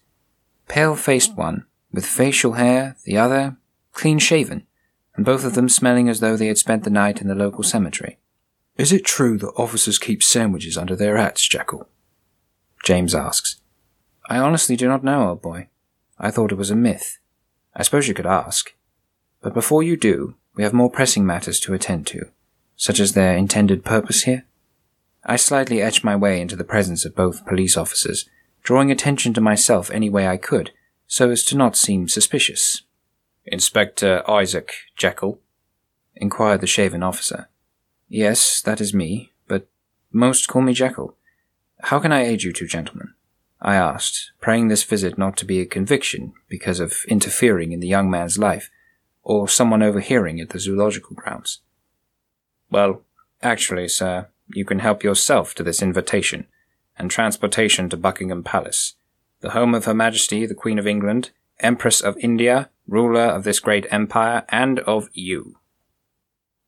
pale 0.68 0.96
faced 0.96 1.36
one, 1.36 1.66
with 1.92 2.06
facial 2.06 2.54
hair, 2.54 2.98
the 3.06 3.18
other 3.18 3.58
clean 3.94 4.20
shaven, 4.20 4.66
and 5.16 5.26
both 5.26 5.46
of 5.46 5.56
them 5.56 5.70
smelling 5.70 6.10
as 6.10 6.20
though 6.20 6.36
they 6.36 6.48
had 6.48 6.58
spent 6.58 6.84
the 6.84 6.90
night 6.90 7.22
in 7.22 7.28
the 7.28 7.36
local 7.36 7.64
cemetery. 7.64 8.20
Is 8.78 8.92
it 8.92 9.06
true 9.06 9.38
that 9.38 9.54
officers 9.56 9.98
keep 9.98 10.22
sandwiches 10.22 10.78
under 10.78 10.96
their 10.96 11.16
hats, 11.16 11.48
Jekyll? 11.48 11.88
James 12.84 13.16
asks. 13.16 13.62
I 14.28 14.38
honestly 14.38 14.76
do 14.76 14.88
not 14.88 15.04
know, 15.04 15.30
old 15.30 15.42
boy. 15.42 15.70
I 16.20 16.32
thought 16.32 16.52
it 16.52 16.58
was 16.58 16.72
a 16.72 16.76
myth. 16.76 17.20
I 17.76 17.84
suppose 17.84 18.08
you 18.08 18.14
could 18.14 18.26
ask. 18.26 18.76
But 19.42 19.54
before 19.54 19.84
you 19.84 19.96
do, 19.96 20.36
we 20.56 20.64
have 20.64 20.74
more 20.74 20.90
pressing 20.90 21.26
matters 21.26 21.60
to 21.62 21.74
attend 21.74 22.08
to, 22.08 22.30
such 22.76 23.00
as 23.00 23.14
their 23.14 23.36
intended 23.36 23.84
purpose 23.84 24.24
here. 24.24 24.46
I 25.26 25.38
slightly 25.38 25.82
etched 25.82 26.04
my 26.04 26.16
way 26.16 26.40
into 26.40 26.56
the 26.56 26.64
presence 26.64 27.06
of 27.06 27.16
both 27.16 27.46
police 27.46 27.76
officers 27.78 28.30
drawing 28.66 28.92
attention 28.92 29.34
to 29.34 29.42
myself 29.42 29.92
any 29.92 30.10
way 30.10 30.28
I 30.28 30.38
could, 30.38 30.72
so 31.08 31.30
as 31.30 31.44
to 31.46 31.58
not 31.58 31.78
seem 31.78 32.08
suspicious. 32.08 32.82
Inspector 33.46 34.30
Isaac 34.30 34.74
Jekyll? 34.98 35.40
inquired 36.16 36.62
the 36.62 36.68
shaven 36.68 37.04
officer. 37.04 37.48
Yes, 38.10 38.62
that 38.62 38.82
is 38.82 38.94
me, 38.94 39.34
but 39.48 39.68
most 40.12 40.48
call 40.48 40.64
me 40.64 40.74
Jekyll. 40.74 41.16
How 41.82 42.00
can 42.00 42.12
I 42.12 42.26
aid 42.26 42.42
you 42.42 42.52
two 42.52 42.68
gentlemen? 42.68 43.14
I 43.62 43.76
asked, 43.76 44.32
praying 44.42 44.68
this 44.68 44.84
visit 44.84 45.18
not 45.18 45.38
to 45.38 45.46
be 45.46 45.60
a 45.60 45.66
conviction 45.66 46.34
because 46.50 46.80
of 46.80 47.06
interfering 47.08 47.72
in 47.72 47.80
the 47.80 47.88
young 47.88 48.10
man's 48.10 48.38
life, 48.38 48.72
or 49.24 49.48
someone 49.48 49.84
overhearing 49.84 50.40
at 50.40 50.50
the 50.50 50.60
zoological 50.60 51.16
grounds. 51.16 51.60
Well, 52.76 53.04
actually, 53.42 53.88
sir, 53.88 54.28
you 54.54 54.66
can 54.66 54.80
help 54.80 55.02
yourself 55.02 55.56
to 55.56 55.64
this 55.64 55.82
invitation, 55.82 56.48
and 57.00 57.10
transportation 57.10 57.88
to 57.88 57.96
Buckingham 57.96 58.44
Palace, 58.44 58.96
the 59.40 59.52
home 59.52 59.74
of 59.74 59.86
Her 59.86 59.94
Majesty 59.94 60.46
the 60.46 60.56
Queen 60.56 60.78
of 60.78 60.86
England, 60.86 61.32
Empress 61.62 62.02
of 62.02 62.18
India, 62.18 62.70
ruler 62.86 63.28
of 63.28 63.46
this 63.46 63.62
great 63.62 63.86
empire, 63.92 64.44
and 64.50 64.80
of 64.80 65.08
you. 65.14 65.58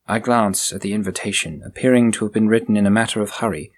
I 0.08 0.20
glance 0.20 0.72
at 0.72 0.80
the 0.80 0.94
invitation, 0.94 1.62
appearing 1.66 2.14
to 2.14 2.24
have 2.24 2.34
been 2.34 2.48
written 2.48 2.78
in 2.78 2.86
a 2.86 2.98
matter 3.00 3.22
of 3.22 3.42
hurry, 3.42 3.74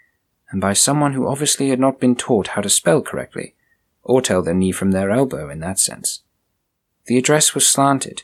and 0.51 0.61
by 0.61 0.73
someone 0.73 1.13
who 1.13 1.27
obviously 1.27 1.69
had 1.69 1.79
not 1.79 1.99
been 1.99 2.15
taught 2.15 2.49
how 2.49 2.61
to 2.61 2.69
spell 2.69 3.01
correctly, 3.01 3.55
or 4.03 4.21
tell 4.21 4.43
their 4.43 4.53
knee 4.53 4.71
from 4.71 4.91
their 4.91 5.09
elbow 5.09 5.49
in 5.49 5.61
that 5.61 5.79
sense. 5.79 6.21
The 7.07 7.17
address 7.17 7.55
was 7.55 7.67
slanted, 7.67 8.21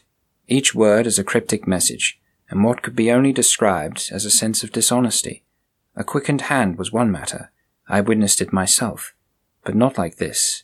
each 0.48 0.76
word 0.76 1.08
as 1.08 1.18
a 1.18 1.24
cryptic 1.24 1.68
message, 1.68 2.20
and 2.50 2.64
what 2.64 2.82
could 2.82 2.96
be 2.96 3.12
only 3.12 3.34
described 3.34 4.10
as 4.12 4.25
a 4.25 4.32
sense 4.32 4.64
of 4.64 4.72
dishonesty. 4.72 5.44
A 5.96 6.04
quickened 6.04 6.42
hand 6.42 6.78
was 6.78 6.92
one 6.92 7.12
matter, 7.12 7.52
I 7.88 8.02
witnessed 8.02 8.42
it 8.42 8.54
myself, 8.54 9.14
but 9.64 9.75
not 9.75 9.98
like 9.98 10.18
this. 10.18 10.64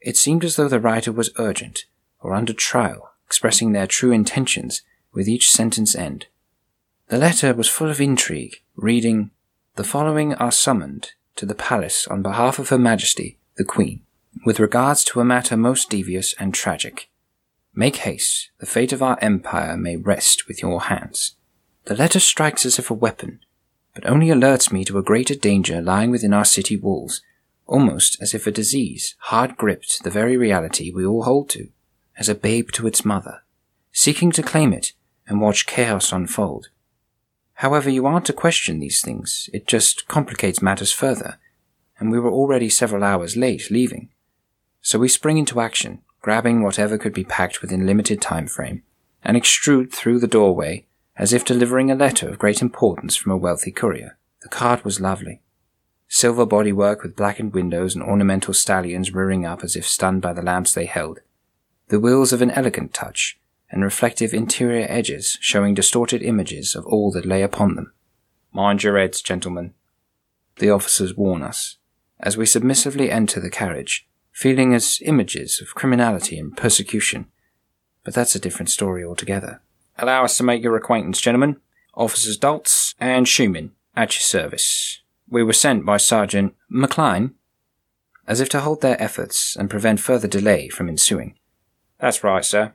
It 0.00 0.16
seemed 0.16 0.44
as 0.44 0.56
though 0.56 0.68
the 0.68 0.80
writer 0.80 1.12
was 1.12 1.30
urgent, 1.38 1.84
or 2.20 2.34
under 2.34 2.52
trial, 2.52 3.12
expressing 3.26 3.72
their 3.72 3.86
true 3.86 4.10
intentions 4.10 4.82
with 5.12 5.28
each 5.28 5.50
sentence 5.50 5.94
end. 5.94 6.26
The 7.08 7.18
letter 7.18 7.54
was 7.54 7.68
full 7.68 7.90
of 7.90 8.00
intrigue, 8.00 8.56
reading, 8.74 9.30
The 9.76 9.84
following 9.84 10.34
are 10.34 10.52
summoned 10.52 11.12
to 11.36 11.46
the 11.46 11.54
palace 11.54 12.06
on 12.06 12.22
behalf 12.22 12.58
of 12.58 12.70
Her 12.70 12.78
Majesty, 12.78 13.38
the 13.56 13.64
Queen, 13.64 14.02
with 14.46 14.58
regards 14.58 15.04
to 15.04 15.20
a 15.20 15.24
matter 15.24 15.56
most 15.56 15.90
devious 15.90 16.34
and 16.38 16.54
tragic. 16.54 17.10
Make 17.74 17.96
haste, 17.96 18.50
the 18.58 18.66
fate 18.66 18.92
of 18.92 19.02
our 19.02 19.18
empire 19.22 19.76
may 19.78 19.96
rest 19.96 20.46
with 20.46 20.60
your 20.60 20.82
hands. 20.82 21.36
The 21.84 21.96
letter 21.96 22.20
strikes 22.20 22.66
as 22.66 22.78
if 22.78 22.90
a 22.90 22.94
weapon, 22.94 23.40
but 23.94 24.06
only 24.06 24.28
alerts 24.28 24.70
me 24.70 24.84
to 24.84 24.98
a 24.98 25.02
greater 25.02 25.34
danger 25.34 25.80
lying 25.80 26.10
within 26.10 26.34
our 26.34 26.44
city 26.44 26.76
walls, 26.76 27.22
almost 27.66 28.20
as 28.20 28.34
if 28.34 28.46
a 28.46 28.50
disease 28.50 29.14
hard 29.18 29.56
gripped 29.56 30.04
the 30.04 30.10
very 30.10 30.36
reality 30.36 30.92
we 30.92 31.06
all 31.06 31.22
hold 31.22 31.48
to, 31.50 31.68
as 32.18 32.28
a 32.28 32.34
babe 32.34 32.70
to 32.72 32.86
its 32.86 33.06
mother, 33.06 33.42
seeking 33.90 34.30
to 34.32 34.42
claim 34.42 34.74
it 34.74 34.92
and 35.26 35.40
watch 35.40 35.66
chaos 35.66 36.12
unfold. 36.12 36.68
However, 37.54 37.88
you 37.88 38.04
aren't 38.04 38.26
to 38.26 38.32
question 38.34 38.80
these 38.80 39.00
things, 39.00 39.48
it 39.54 39.66
just 39.66 40.08
complicates 40.08 40.60
matters 40.60 40.92
further, 40.92 41.38
and 41.98 42.10
we 42.10 42.20
were 42.20 42.30
already 42.30 42.68
several 42.68 43.02
hours 43.02 43.36
late 43.36 43.70
leaving. 43.70 44.10
So 44.82 44.98
we 44.98 45.08
spring 45.08 45.38
into 45.38 45.60
action, 45.60 46.02
grabbing 46.22 46.62
whatever 46.62 46.96
could 46.96 47.12
be 47.12 47.24
packed 47.24 47.60
within 47.60 47.84
limited 47.84 48.22
time 48.22 48.46
frame, 48.46 48.82
and 49.22 49.36
extrude 49.36 49.92
through 49.92 50.18
the 50.18 50.26
doorway 50.26 50.86
as 51.16 51.32
if 51.32 51.44
delivering 51.44 51.90
a 51.90 51.94
letter 51.94 52.28
of 52.28 52.38
great 52.38 52.62
importance 52.62 53.14
from 53.14 53.32
a 53.32 53.36
wealthy 53.36 53.70
courier. 53.70 54.16
The 54.40 54.48
card 54.48 54.84
was 54.84 55.00
lovely. 55.00 55.40
silver 56.08 56.46
bodywork 56.46 57.02
with 57.02 57.16
blackened 57.16 57.54
windows 57.54 57.94
and 57.94 58.04
ornamental 58.04 58.52
stallions 58.52 59.14
rearing 59.14 59.46
up 59.46 59.64
as 59.64 59.76
if 59.76 59.86
stunned 59.86 60.20
by 60.20 60.32
the 60.32 60.42
lamps 60.42 60.72
they 60.72 60.84
held. 60.84 61.20
The 61.88 62.00
wheels 62.00 62.32
of 62.32 62.42
an 62.42 62.50
elegant 62.50 62.92
touch, 62.92 63.38
and 63.70 63.82
reflective 63.82 64.34
interior 64.34 64.86
edges 64.90 65.38
showing 65.40 65.72
distorted 65.72 66.22
images 66.22 66.74
of 66.74 66.84
all 66.86 67.10
that 67.12 67.24
lay 67.24 67.42
upon 67.42 67.76
them. 67.76 67.92
Mind 68.52 68.82
your 68.82 68.98
heads, 68.98 69.22
gentlemen, 69.22 69.72
the 70.58 70.70
officers 70.70 71.16
warn 71.16 71.42
us, 71.42 71.76
as 72.20 72.36
we 72.36 72.44
submissively 72.44 73.10
enter 73.10 73.40
the 73.40 73.50
carriage, 73.50 74.06
feeling 74.32 74.74
as 74.74 75.00
images 75.04 75.60
of 75.60 75.74
criminality 75.74 76.38
and 76.38 76.56
persecution. 76.56 77.26
But 78.04 78.14
that's 78.14 78.34
a 78.34 78.40
different 78.40 78.70
story 78.70 79.04
altogether. 79.04 79.62
Allow 79.98 80.24
us 80.24 80.36
to 80.38 80.42
make 80.42 80.62
your 80.62 80.76
acquaintance, 80.76 81.20
gentlemen. 81.20 81.58
Officers 81.94 82.38
Daltz 82.38 82.94
and 82.98 83.28
Schumann, 83.28 83.72
at 83.94 84.14
your 84.14 84.22
service. 84.22 85.00
We 85.28 85.42
were 85.42 85.52
sent 85.52 85.84
by 85.84 85.98
Sergeant 85.98 86.54
McLean, 86.68 87.34
as 88.26 88.40
if 88.40 88.48
to 88.50 88.60
hold 88.60 88.80
their 88.80 89.00
efforts 89.00 89.54
and 89.56 89.70
prevent 89.70 90.00
further 90.00 90.28
delay 90.28 90.68
from 90.68 90.88
ensuing. 90.88 91.34
That's 92.00 92.24
right, 92.24 92.44
sir. 92.44 92.72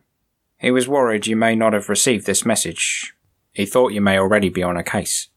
He 0.58 0.72
was 0.72 0.88
worried 0.88 1.28
you 1.28 1.36
may 1.36 1.56
not 1.56 1.74
have 1.74 1.90
received 1.90 2.26
this 2.26 2.46
message. 2.46 3.14
He 3.52 3.66
thought 3.66 3.94
you 3.94 4.02
may 4.02 4.18
already 4.18 4.50
be 4.50 4.64
on 4.64 4.78
a 4.78 4.84
case. 4.84 5.30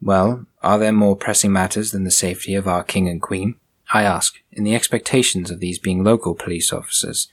Well, 0.00 0.46
are 0.62 0.78
there 0.78 0.92
more 0.92 1.16
pressing 1.16 1.52
matters 1.52 1.92
than 1.92 2.04
the 2.04 2.10
safety 2.10 2.54
of 2.54 2.68
our 2.68 2.82
king 2.82 3.08
and 3.08 3.20
queen? 3.20 3.56
I 3.92 4.02
ask, 4.02 4.42
in 4.50 4.64
the 4.64 4.74
expectations 4.74 5.50
of 5.50 5.60
these 5.60 5.78
being 5.78 6.02
local 6.02 6.34
police 6.34 6.72
officers, 6.72 7.28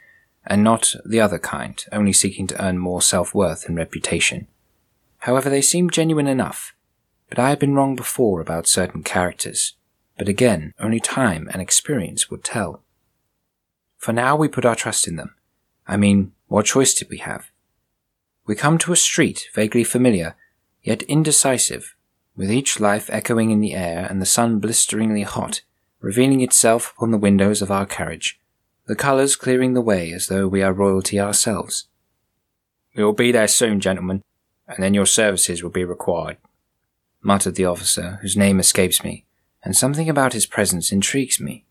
and 0.46 0.64
not 0.64 0.96
the 1.06 1.20
other 1.20 1.40
kind, 1.40 1.84
only 1.92 2.14
seeking 2.14 2.48
to 2.48 2.64
earn 2.64 2.78
more 2.78 3.02
self-worth 3.02 3.68
and 3.68 3.78
reputation. 3.78 4.48
However, 5.20 5.50
they 5.50 5.62
seem 5.62 5.90
genuine 5.90 6.28
enough, 6.28 6.76
but 7.30 7.40
I 7.40 7.50
have 7.50 7.60
been 7.60 7.76
wrong 7.76 7.96
before 7.96 8.42
about 8.42 8.68
certain 8.68 9.04
characters, 9.04 9.74
but 10.18 10.28
again, 10.28 10.74
only 10.80 11.00
time 11.00 11.50
and 11.52 11.62
experience 11.62 12.30
would 12.30 12.44
tell. 12.44 12.84
For 13.98 14.12
now 14.12 14.36
we 14.36 14.48
put 14.48 14.66
our 14.66 14.76
trust 14.76 15.08
in 15.08 15.16
them. 15.16 15.34
I 15.88 15.98
mean, 15.98 16.34
what 16.48 16.66
choice 16.66 16.94
did 16.94 17.10
we 17.10 17.18
have? 17.18 17.50
We 18.46 18.56
come 18.56 18.78
to 18.80 18.92
a 18.92 18.98
street 18.98 19.48
vaguely 19.56 19.86
familiar, 19.86 20.36
yet 20.84 21.02
indecisive, 21.04 21.96
with 22.36 22.52
each 22.52 22.80
life 22.80 23.10
echoing 23.10 23.50
in 23.50 23.62
the 23.62 23.74
air 23.74 24.06
and 24.10 24.22
the 24.22 24.26
sun 24.26 24.60
blisteringly 24.60 25.24
hot, 25.24 25.62
revealing 26.04 26.42
itself 26.42 26.94
upon 26.96 27.12
the 27.12 27.18
windows 27.18 27.62
of 27.62 27.72
our 27.72 27.86
carriage, 27.86 28.38
the 28.88 28.96
colours 28.96 29.38
clearing 29.38 29.74
the 29.74 29.82
way 29.82 30.12
as 30.12 30.28
though 30.28 30.50
we 30.50 30.62
are 30.62 30.74
royalty 30.74 31.18
ourselves. 31.18 31.88
We 32.94 33.06
will 33.06 33.14
be 33.14 33.32
there 33.32 33.48
soon, 33.48 33.80
gentlemen, 33.80 34.22
and 34.68 34.84
then 34.84 34.94
your 34.94 35.06
services 35.06 35.64
will 35.64 35.70
be 35.70 35.86
required, 35.86 36.36
muttered 37.22 37.56
the 37.56 37.66
officer, 37.66 38.20
whose 38.22 38.36
name 38.36 38.60
escapes 38.60 39.02
me, 39.02 39.26
and 39.64 39.78
something 39.78 40.10
about 40.10 40.34
his 40.34 40.46
presence 40.46 40.92
intrigues 40.92 41.40
me. 41.40 41.66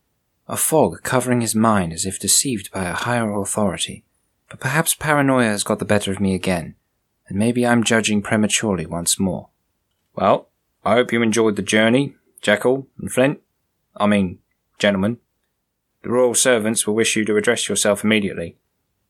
A 0.47 0.57
fog 0.57 1.03
covering 1.03 1.41
his 1.41 1.53
mind 1.53 1.93
as 1.93 2.03
if 2.03 2.19
deceived 2.19 2.71
by 2.71 2.85
a 2.85 2.93
higher 2.93 3.31
authority. 3.39 4.03
But 4.49 4.59
perhaps 4.59 4.95
paranoia 4.95 5.45
has 5.45 5.63
got 5.63 5.77
the 5.77 5.85
better 5.85 6.11
of 6.11 6.19
me 6.19 6.33
again, 6.33 6.73
and 7.27 7.37
maybe 7.37 7.67
I'm 7.67 7.83
judging 7.83 8.23
prematurely 8.23 8.87
once 8.87 9.19
more. 9.19 9.49
Well, 10.15 10.49
I 10.83 10.95
hope 10.95 11.13
you 11.13 11.21
enjoyed 11.21 11.55
the 11.55 11.61
journey, 11.61 12.15
Jekyll 12.41 12.87
and 12.97 13.11
Flint. 13.11 13.39
I 13.95 14.07
mean, 14.07 14.39
gentlemen. 14.79 15.17
The 16.03 16.09
royal 16.09 16.33
servants 16.33 16.85
will 16.85 16.95
wish 16.95 17.15
you 17.15 17.23
to 17.25 17.37
address 17.37 17.69
yourself 17.69 18.03
immediately. 18.03 18.57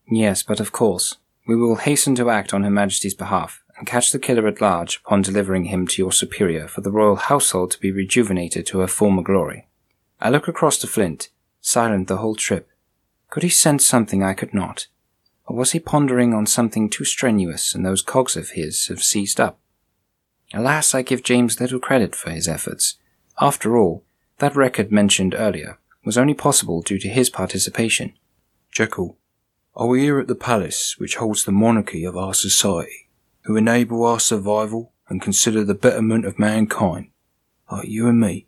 Yes, 0.09 0.43
but 0.43 0.59
of 0.59 0.71
course. 0.71 1.17
We 1.47 1.55
will 1.55 1.75
hasten 1.75 2.15
to 2.15 2.29
act 2.29 2.53
on 2.53 2.63
Her 2.63 2.69
Majesty's 2.69 3.13
behalf, 3.13 3.63
and 3.77 3.87
catch 3.87 4.11
the 4.11 4.19
killer 4.19 4.47
at 4.47 4.61
large 4.61 5.01
upon 5.03 5.21
delivering 5.21 5.65
him 5.65 5.87
to 5.87 6.01
your 6.01 6.11
superior 6.11 6.67
for 6.67 6.81
the 6.81 6.91
royal 6.91 7.15
household 7.15 7.71
to 7.71 7.79
be 7.79 7.91
rejuvenated 7.91 8.65
to 8.67 8.79
her 8.79 8.87
former 8.87 9.23
glory. 9.23 9.67
I 10.21 10.29
look 10.29 10.47
across 10.47 10.77
to 10.79 10.87
Flint, 10.87 11.29
silent 11.59 12.07
the 12.07 12.17
whole 12.17 12.35
trip. 12.35 12.69
Could 13.29 13.43
he 13.43 13.49
sense 13.49 13.85
something 13.85 14.23
I 14.23 14.33
could 14.33 14.53
not? 14.53 14.87
Or 15.45 15.57
was 15.57 15.71
he 15.71 15.79
pondering 15.79 16.33
on 16.33 16.45
something 16.45 16.89
too 16.89 17.03
strenuous 17.03 17.75
and 17.75 17.85
those 17.85 18.01
cogs 18.01 18.37
of 18.37 18.51
his 18.51 18.87
have 18.87 19.03
seized 19.03 19.39
up? 19.39 19.59
Alas, 20.53 20.93
I 20.93 21.01
give 21.01 21.23
James 21.23 21.59
little 21.59 21.79
credit 21.79 22.15
for 22.15 22.29
his 22.29 22.47
efforts. 22.47 22.97
After 23.41 23.75
all, 23.75 24.03
that 24.39 24.55
record 24.55 24.91
mentioned 24.91 25.35
earlier 25.37 25.79
was 26.03 26.17
only 26.17 26.33
possible 26.33 26.81
due 26.81 26.99
to 26.99 27.07
his 27.07 27.29
participation. 27.29 28.13
Jekyll, 28.71 29.17
are 29.75 29.87
we 29.87 30.01
here 30.01 30.19
at 30.19 30.27
the 30.27 30.35
palace 30.35 30.95
which 30.97 31.15
holds 31.15 31.45
the 31.45 31.51
monarchy 31.51 32.03
of 32.03 32.17
our 32.17 32.33
society, 32.33 33.09
who 33.43 33.55
enable 33.55 34.05
our 34.05 34.19
survival 34.19 34.93
and 35.07 35.21
consider 35.21 35.63
the 35.63 35.73
betterment 35.73 36.25
of 36.25 36.39
mankind, 36.39 37.09
like 37.71 37.87
you 37.87 38.07
and 38.07 38.19
me? 38.19 38.47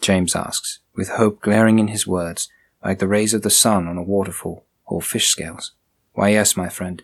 James 0.00 0.36
asks, 0.36 0.80
with 0.94 1.10
hope 1.10 1.40
glaring 1.40 1.78
in 1.78 1.88
his 1.88 2.06
words, 2.06 2.48
like 2.84 2.98
the 2.98 3.08
rays 3.08 3.34
of 3.34 3.42
the 3.42 3.50
sun 3.50 3.88
on 3.88 3.96
a 3.96 4.02
waterfall 4.02 4.66
or 4.86 5.00
fish 5.00 5.28
scales. 5.28 5.72
Why, 6.12 6.28
yes, 6.28 6.56
my 6.56 6.68
friend. 6.68 7.02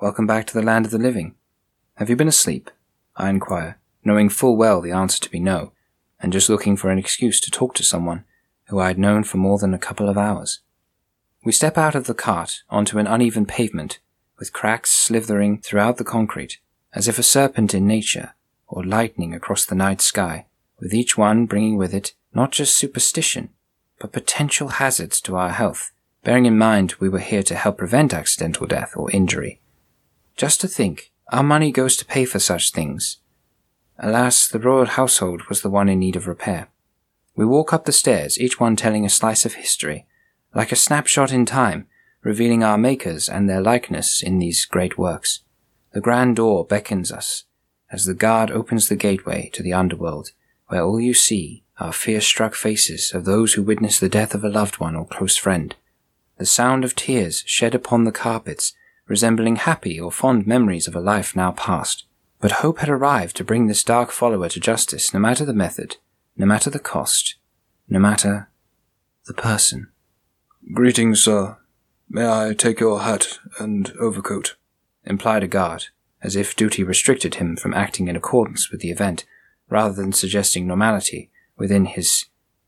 Welcome 0.00 0.26
back 0.26 0.46
to 0.46 0.54
the 0.54 0.62
land 0.62 0.84
of 0.84 0.90
the 0.92 0.98
living. 0.98 1.34
Have 1.96 2.10
you 2.10 2.16
been 2.16 2.28
asleep? 2.28 2.70
I 3.16 3.30
inquire, 3.30 3.78
knowing 4.04 4.28
full 4.28 4.56
well 4.56 4.80
the 4.80 4.90
answer 4.92 5.20
to 5.20 5.30
be 5.30 5.40
no, 5.40 5.72
and 6.20 6.32
just 6.32 6.48
looking 6.48 6.76
for 6.76 6.90
an 6.90 6.98
excuse 6.98 7.40
to 7.40 7.50
talk 7.50 7.74
to 7.74 7.82
someone 7.82 8.24
who 8.68 8.78
I 8.78 8.88
had 8.88 8.98
known 8.98 9.24
for 9.24 9.36
more 9.36 9.58
than 9.58 9.74
a 9.74 9.78
couple 9.78 10.08
of 10.08 10.16
hours. 10.16 10.60
We 11.44 11.52
step 11.52 11.76
out 11.76 11.94
of 11.94 12.06
the 12.06 12.14
cart 12.14 12.62
onto 12.70 12.98
an 12.98 13.06
uneven 13.06 13.44
pavement, 13.44 13.98
with 14.38 14.52
cracks 14.52 14.90
slithering 14.90 15.60
throughout 15.60 15.98
the 15.98 16.04
concrete, 16.04 16.58
as 16.92 17.08
if 17.08 17.18
a 17.18 17.22
serpent 17.22 17.74
in 17.74 17.86
nature, 17.86 18.34
or 18.66 18.84
lightning 18.84 19.34
across 19.34 19.64
the 19.64 19.74
night 19.74 20.00
sky, 20.00 20.46
with 20.80 20.94
each 20.94 21.18
one 21.18 21.46
bringing 21.46 21.76
with 21.76 21.92
it 21.94 22.14
not 22.32 22.50
just 22.50 22.76
superstition, 22.76 23.50
but 24.00 24.12
potential 24.12 24.68
hazards 24.68 25.20
to 25.20 25.36
our 25.36 25.50
health, 25.50 25.92
bearing 26.24 26.46
in 26.46 26.58
mind 26.58 26.94
we 26.98 27.08
were 27.08 27.20
here 27.20 27.42
to 27.42 27.54
help 27.54 27.78
prevent 27.78 28.14
accidental 28.14 28.66
death 28.66 28.92
or 28.96 29.10
injury. 29.10 29.60
Just 30.36 30.60
to 30.62 30.68
think 30.68 31.12
our 31.28 31.42
money 31.42 31.70
goes 31.70 31.96
to 31.96 32.04
pay 32.04 32.24
for 32.24 32.38
such 32.38 32.72
things. 32.72 33.18
Alas, 33.98 34.48
the 34.48 34.58
royal 34.58 34.86
household 34.86 35.42
was 35.48 35.62
the 35.62 35.70
one 35.70 35.88
in 35.88 36.00
need 36.00 36.16
of 36.16 36.26
repair. 36.26 36.68
We 37.36 37.44
walk 37.44 37.72
up 37.72 37.84
the 37.84 37.92
stairs, 37.92 38.40
each 38.40 38.58
one 38.58 38.76
telling 38.76 39.04
a 39.04 39.10
slice 39.10 39.44
of 39.44 39.54
history, 39.54 40.06
like 40.54 40.72
a 40.72 40.76
snapshot 40.76 41.32
in 41.32 41.46
time, 41.46 41.86
revealing 42.22 42.64
our 42.64 42.78
makers 42.78 43.28
and 43.28 43.48
their 43.48 43.60
likeness 43.60 44.22
in 44.22 44.38
these 44.38 44.64
great 44.64 44.98
works. 44.98 45.40
The 45.92 46.00
grand 46.00 46.36
door 46.36 46.64
beckons 46.64 47.12
us, 47.12 47.44
as 47.90 48.04
the 48.04 48.14
guard 48.14 48.50
opens 48.50 48.88
the 48.88 48.96
gateway 48.96 49.50
to 49.52 49.62
the 49.62 49.72
underworld, 49.72 50.30
where 50.68 50.82
all 50.82 51.00
you 51.00 51.14
see 51.14 51.62
are 51.78 51.92
fear-struck 51.92 52.54
faces 52.54 53.12
of 53.12 53.24
those 53.24 53.54
who 53.54 53.62
witness 53.62 53.98
the 53.98 54.08
death 54.08 54.34
of 54.34 54.44
a 54.44 54.48
loved 54.48 54.78
one 54.78 54.96
or 54.96 55.06
close 55.06 55.36
friend. 55.36 55.74
The 56.38 56.46
sound 56.46 56.84
of 56.84 56.96
tears 56.96 57.44
shed 57.46 57.74
upon 57.74 58.04
the 58.04 58.12
carpets 58.12 58.72
resembling 59.06 59.56
happy 59.56 60.00
or 60.00 60.10
fond 60.10 60.46
memories 60.46 60.88
of 60.88 60.96
a 60.96 61.00
life 61.00 61.36
now 61.36 61.52
past. 61.52 62.04
But 62.44 62.60
hope 62.60 62.80
had 62.80 62.90
arrived 62.90 63.36
to 63.36 63.42
bring 63.44 63.68
this 63.68 63.82
dark 63.82 64.10
follower 64.10 64.50
to 64.50 64.60
justice, 64.60 65.14
no 65.14 65.18
matter 65.18 65.46
the 65.46 65.54
method, 65.54 65.96
no 66.36 66.44
matter 66.44 66.68
the 66.68 66.78
cost, 66.78 67.36
no 67.88 67.98
matter 67.98 68.50
the 69.24 69.32
person. 69.32 69.88
Greetings, 70.74 71.24
sir. 71.24 71.56
May 72.06 72.28
I 72.28 72.52
take 72.52 72.80
your 72.80 73.00
hat 73.00 73.38
and 73.58 73.94
overcoat? 73.98 74.56
implied 75.04 75.42
a 75.42 75.46
guard, 75.46 75.86
as 76.20 76.36
if 76.36 76.54
duty 76.54 76.84
restricted 76.84 77.36
him 77.36 77.56
from 77.56 77.72
acting 77.72 78.08
in 78.08 78.14
accordance 78.14 78.70
with 78.70 78.82
the 78.82 78.90
event, 78.90 79.24
rather 79.70 79.94
than 79.94 80.12
suggesting 80.12 80.66
normality 80.66 81.30
within 81.56 81.86
his 81.86 82.26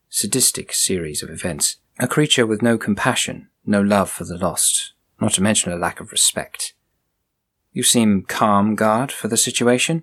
sadistic 0.08 0.72
series 0.72 1.22
of 1.22 1.28
events. 1.28 1.76
A 1.98 2.08
creature 2.08 2.46
with 2.46 2.62
no 2.62 2.78
compassion, 2.78 3.50
no 3.66 3.82
love 3.82 4.08
for 4.08 4.24
the 4.24 4.38
lost, 4.38 4.94
not 5.20 5.34
to 5.34 5.42
mention 5.42 5.70
a 5.70 5.76
lack 5.76 6.00
of 6.00 6.12
respect. 6.12 6.72
You 7.76 7.82
seem 7.82 8.22
calm, 8.22 8.74
guard, 8.74 9.12
for 9.12 9.28
the 9.28 9.36
situation? 9.36 10.02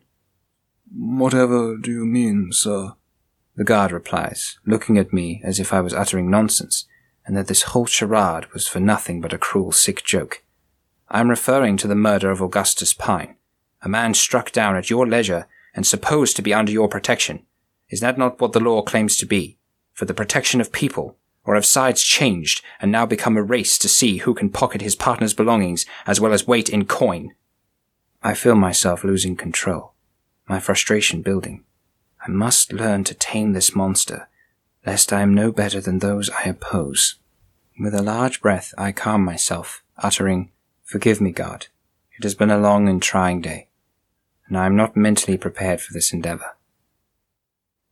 Whatever 0.96 1.76
do 1.76 1.90
you 1.90 2.06
mean, 2.06 2.50
sir? 2.52 2.94
The 3.56 3.64
guard 3.64 3.92
replies, 3.92 4.60
looking 4.64 5.00
at 5.00 5.12
me 5.12 5.42
as 5.44 5.60
if 5.60 5.74
I 5.74 5.82
was 5.82 5.92
uttering 5.92 6.30
nonsense, 6.30 6.86
and 7.26 7.36
that 7.36 7.48
this 7.48 7.64
whole 7.64 7.88
charade 7.88 8.46
was 8.54 8.68
for 8.68 8.80
nothing 8.80 9.22
but 9.22 9.34
a 9.34 9.40
cruel, 9.40 9.72
sick 9.72 10.04
joke. 10.04 10.44
I 11.10 11.20
am 11.20 11.32
referring 11.32 11.78
to 11.78 11.88
the 11.88 11.96
murder 11.96 12.30
of 12.30 12.44
Augustus 12.44 12.94
Pine, 12.94 13.38
a 13.82 13.90
man 13.90 14.14
struck 14.14 14.52
down 14.52 14.76
at 14.76 14.92
your 14.92 15.08
leisure 15.08 15.48
and 15.74 15.88
supposed 15.88 16.36
to 16.36 16.44
be 16.44 16.54
under 16.54 16.72
your 16.72 16.88
protection. 16.88 17.44
Is 17.90 18.02
that 18.02 18.20
not 18.20 18.40
what 18.40 18.52
the 18.52 18.60
law 18.60 18.84
claims 18.84 19.18
to 19.18 19.26
be? 19.26 19.58
For 19.94 20.06
the 20.06 20.14
protection 20.14 20.62
of 20.62 20.72
people, 20.72 21.18
or 21.44 21.56
have 21.56 21.66
sides 21.66 22.04
changed 22.04 22.64
and 22.80 22.92
now 22.92 23.08
become 23.08 23.36
a 23.36 23.42
race 23.42 23.80
to 23.80 23.90
see 23.90 24.18
who 24.18 24.36
can 24.36 24.52
pocket 24.52 24.84
his 24.84 24.96
partner's 24.96 25.34
belongings 25.34 25.88
as 26.06 26.22
well 26.22 26.34
as 26.34 26.46
weight 26.46 26.70
in 26.70 26.86
coin? 26.86 27.34
I 28.26 28.34
feel 28.36 28.56
myself 28.56 29.04
losing 29.04 29.36
control, 29.36 29.92
my 30.48 30.62
frustration 30.62 31.22
building. 31.22 31.66
I 32.26 32.30
must 32.32 32.72
learn 32.72 33.04
to 33.04 33.14
tame 33.14 33.52
this 33.52 33.76
monster, 33.76 34.30
lest 34.86 35.12
I 35.12 35.22
am 35.22 35.34
no 35.34 35.52
better 35.52 35.82
than 35.82 36.00
those 36.00 36.30
I 36.30 36.44
oppose. 36.44 37.16
With 37.78 37.94
a 37.94 38.02
large 38.02 38.40
breath, 38.40 38.74
I 38.78 38.94
calm 38.94 39.26
myself, 39.26 39.84
uttering, 39.98 40.52
Forgive 40.86 41.20
me, 41.20 41.32
God. 41.32 41.68
It 42.18 42.24
has 42.24 42.34
been 42.34 42.52
a 42.52 42.58
long 42.58 42.88
and 42.88 43.02
trying 43.02 43.42
day, 43.42 43.68
and 44.48 44.58
I 44.58 44.68
am 44.68 44.76
not 44.78 44.96
mentally 44.96 45.38
prepared 45.38 45.82
for 45.82 45.92
this 45.92 46.14
endeavor. 46.14 46.56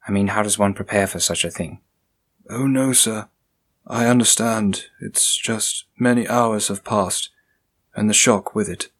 I 0.08 0.12
mean, 0.13 0.28
how 0.28 0.44
does 0.44 0.58
one 0.58 0.74
prepare 0.74 1.08
for 1.08 1.20
such 1.20 1.44
a 1.44 1.52
thing? 1.52 1.82
Oh 2.50 2.67
no, 2.67 2.94
sir. 2.94 3.28
I 3.86 4.06
understand. 4.06 4.86
It's 5.02 5.36
just 5.36 5.86
many 6.00 6.26
hours 6.28 6.70
have 6.70 6.86
passed, 6.86 7.32
and 7.96 8.10
the 8.10 8.13
shock 8.13 8.56
with 8.56 8.70
it. 8.70 8.91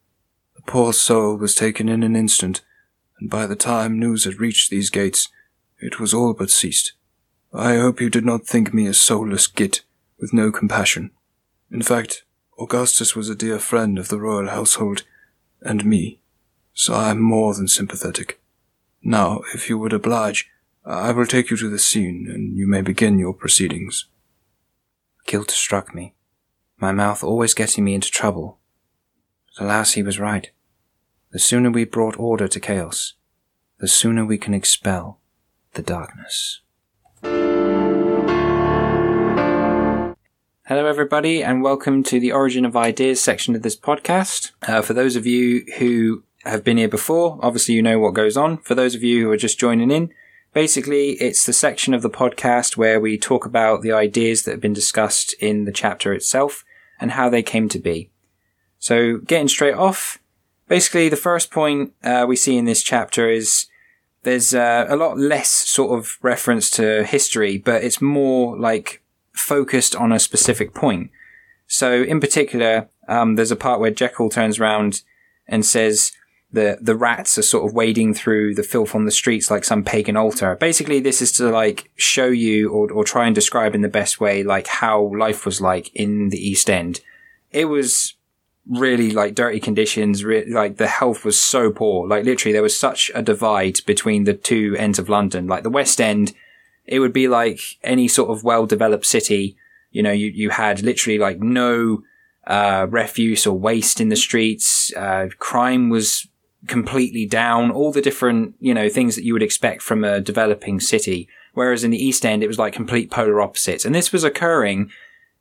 The 0.66 0.72
poor 0.72 0.94
soul 0.94 1.38
was 1.38 1.56
taken 1.56 1.90
in 1.90 2.04
an 2.04 2.16
instant, 2.16 2.62
and 3.20 3.30
by 3.30 3.48
the 3.48 3.56
time 3.56 4.00
news 4.00 4.26
had 4.26 4.40
reached 4.40 4.70
these 4.70 4.92
gates, 4.92 5.28
it 5.80 6.00
was 6.00 6.14
all 6.14 6.34
but 6.34 6.52
ceased. 6.52 6.94
I 7.52 7.78
hope 7.78 8.00
you 8.00 8.10
did 8.10 8.26
not 8.26 8.46
think 8.46 8.74
me 8.74 8.86
a 8.86 8.94
soulless 8.94 9.48
git 9.48 9.82
with 10.20 10.34
no 10.34 10.52
compassion. 10.52 11.12
In 11.72 11.82
fact, 11.82 12.24
Augustus 12.60 13.16
was 13.16 13.28
a 13.28 13.36
dear 13.36 13.58
friend 13.58 13.98
of 13.98 14.10
the 14.10 14.20
royal 14.20 14.50
household 14.50 15.04
and 15.62 15.84
me, 15.84 16.22
so 16.74 16.94
I 16.94 17.10
am 17.10 17.22
more 17.22 17.56
than 17.56 17.68
sympathetic. 17.68 18.40
Now, 19.02 19.42
if 19.56 19.68
you 19.68 19.80
would 19.80 19.94
oblige, 19.94 20.48
I 20.86 21.12
will 21.12 21.26
take 21.26 21.50
you 21.50 21.58
to 21.58 21.70
the 21.70 21.80
scene, 21.80 22.28
and 22.30 22.56
you 22.56 22.68
may 22.68 22.82
begin 22.82 23.18
your 23.18 23.34
proceedings. 23.34 24.06
Guilt 25.26 25.50
struck 25.50 25.96
me, 25.96 26.14
my 26.78 26.92
mouth 26.92 27.24
always 27.24 27.56
getting 27.56 27.84
me 27.84 27.96
into 27.96 28.12
trouble. 28.12 28.60
Alas, 29.60 29.94
he 29.94 30.04
was 30.04 30.18
right. 30.18 30.50
The 31.32 31.40
sooner 31.40 31.70
we 31.70 31.84
brought 31.84 32.18
order 32.18 32.48
to 32.48 32.60
chaos, 32.60 33.16
the 33.80 33.88
sooner 33.88 34.26
we 34.26 34.38
can 34.38 34.54
expel 34.54 35.20
the 35.74 35.82
darkness. 35.82 36.62
Hello, 40.68 40.86
everybody, 40.86 41.44
and 41.44 41.62
welcome 41.62 42.02
to 42.04 42.18
the 42.18 42.32
Origin 42.32 42.64
of 42.64 42.78
Ideas 42.78 43.20
section 43.20 43.54
of 43.54 43.62
this 43.62 43.76
podcast. 43.76 44.52
Uh, 44.66 44.82
for 44.82 44.94
those 44.94 45.18
of 45.18 45.28
you 45.28 45.66
who 45.80 46.24
have 46.46 46.64
been 46.64 46.78
here 46.78 46.88
before, 46.88 47.38
obviously 47.42 47.76
you 47.76 47.82
know 47.82 48.00
what 48.00 48.14
goes 48.14 48.38
on. 48.38 48.58
For 48.60 48.74
those 48.74 48.96
of 48.96 49.04
you 49.04 49.26
who 49.26 49.32
are 49.32 49.38
just 49.38 49.60
joining 49.60 49.92
in, 49.92 50.14
basically 50.54 51.12
it's 51.14 51.46
the 51.46 51.52
section 51.52 51.94
of 51.94 52.04
the 52.04 52.10
podcast 52.10 52.78
where 52.78 53.02
we 53.02 53.18
talk 53.18 53.46
about 53.46 53.82
the 53.82 53.92
ideas 53.92 54.44
that 54.44 54.52
have 54.52 54.62
been 54.62 54.72
discussed 54.72 55.34
in 55.42 55.66
the 55.66 55.74
chapter 55.74 56.14
itself 56.14 56.64
and 57.02 57.12
how 57.12 57.28
they 57.28 57.44
came 57.44 57.68
to 57.68 57.80
be. 57.80 58.11
So, 58.82 59.18
getting 59.20 59.48
straight 59.48 59.76
off, 59.76 60.18
basically 60.68 61.08
the 61.08 61.16
first 61.16 61.52
point 61.52 61.94
uh, 62.04 62.26
we 62.28 62.36
see 62.36 62.58
in 62.58 62.66
this 62.66 62.82
chapter 62.82 63.30
is 63.30 63.68
there's 64.24 64.56
uh, 64.56 64.88
a 64.90 64.96
lot 64.96 65.20
less 65.20 65.50
sort 65.50 65.98
of 65.98 66.18
reference 66.24 66.72
to 66.72 67.04
history, 67.04 67.60
but 67.60 67.84
it's 67.84 68.02
more 68.02 68.58
like 68.58 69.04
focused 69.34 69.96
on 69.96 70.12
a 70.12 70.20
specific 70.20 70.74
point. 70.74 71.12
So 71.68 72.02
in 72.02 72.20
particular, 72.20 72.90
um, 73.08 73.36
there's 73.36 73.52
a 73.52 73.56
part 73.56 73.80
where 73.80 73.92
Jekyll 73.92 74.30
turns 74.30 74.60
around 74.60 75.04
and 75.48 75.64
says 75.64 76.12
the 76.52 76.80
the 76.82 76.96
rats 76.96 77.38
are 77.38 77.44
sort 77.44 77.68
of 77.68 77.76
wading 77.76 78.16
through 78.16 78.56
the 78.56 78.64
filth 78.64 78.96
on 78.96 79.06
the 79.06 79.12
streets 79.12 79.52
like 79.52 79.64
some 79.64 79.84
pagan 79.84 80.18
altar. 80.18 80.56
Basically, 80.56 81.00
this 81.00 81.22
is 81.22 81.32
to 81.34 81.52
like 81.52 81.92
show 81.98 82.26
you 82.26 82.72
or 82.72 82.92
or 82.92 83.04
try 83.04 83.28
and 83.28 83.36
describe 83.36 83.76
in 83.76 83.82
the 83.82 83.88
best 84.00 84.20
way 84.20 84.42
like 84.42 84.66
how 84.66 85.16
life 85.16 85.46
was 85.46 85.62
like 85.62 85.94
in 85.94 86.30
the 86.30 86.50
East 86.50 86.68
End. 86.68 87.02
It 87.52 87.66
was 87.66 88.16
really 88.68 89.12
like 89.12 89.36
dirty 89.36 89.60
conditions. 89.60 90.24
Re- 90.24 90.52
like 90.52 90.78
the 90.78 90.88
health 90.88 91.26
was 91.26 91.40
so 91.40 91.72
poor. 91.72 92.08
Like 92.08 92.26
literally, 92.26 92.54
there 92.54 92.62
was 92.62 92.80
such 92.80 93.12
a 93.16 93.22
divide 93.22 93.80
between 93.86 94.24
the 94.24 94.34
two 94.34 94.76
ends 94.78 95.00
of 95.00 95.10
London. 95.10 95.48
Like 95.48 95.64
the 95.64 95.70
West 95.70 96.00
End 96.00 96.34
it 96.86 97.00
would 97.00 97.14
be 97.14 97.28
like 97.28 97.62
any 97.84 98.08
sort 98.08 98.30
of 98.30 98.44
well 98.44 98.66
developed 98.66 99.06
city. 99.06 99.56
You 99.92 100.04
know, 100.04 100.12
you, 100.12 100.28
you 100.28 100.50
had 100.50 100.82
literally 100.82 101.18
like 101.18 101.40
no, 101.40 102.04
uh, 102.48 102.88
refuse 102.90 103.46
or 103.46 103.58
waste 103.58 104.02
in 104.02 104.10
the 104.10 104.16
streets. 104.16 104.94
Uh, 104.96 105.28
crime 105.40 105.90
was 105.90 106.28
completely 106.68 107.26
down. 107.26 107.72
All 107.72 107.92
the 107.92 108.02
different, 108.02 108.56
you 108.60 108.74
know, 108.74 108.90
things 108.90 109.16
that 109.16 109.24
you 109.24 109.34
would 109.34 109.44
expect 109.44 109.82
from 109.82 110.04
a 110.04 110.22
developing 110.22 110.80
city. 110.80 111.28
Whereas 111.54 111.84
in 111.84 111.92
the 111.92 112.04
East 112.04 112.26
End, 112.26 112.44
it 112.44 112.48
was 112.48 112.60
like 112.60 112.74
complete 112.74 113.12
polar 113.12 113.42
opposites. 113.42 113.86
And 113.86 113.94
this 113.94 114.12
was 114.12 114.24
occurring 114.24 114.90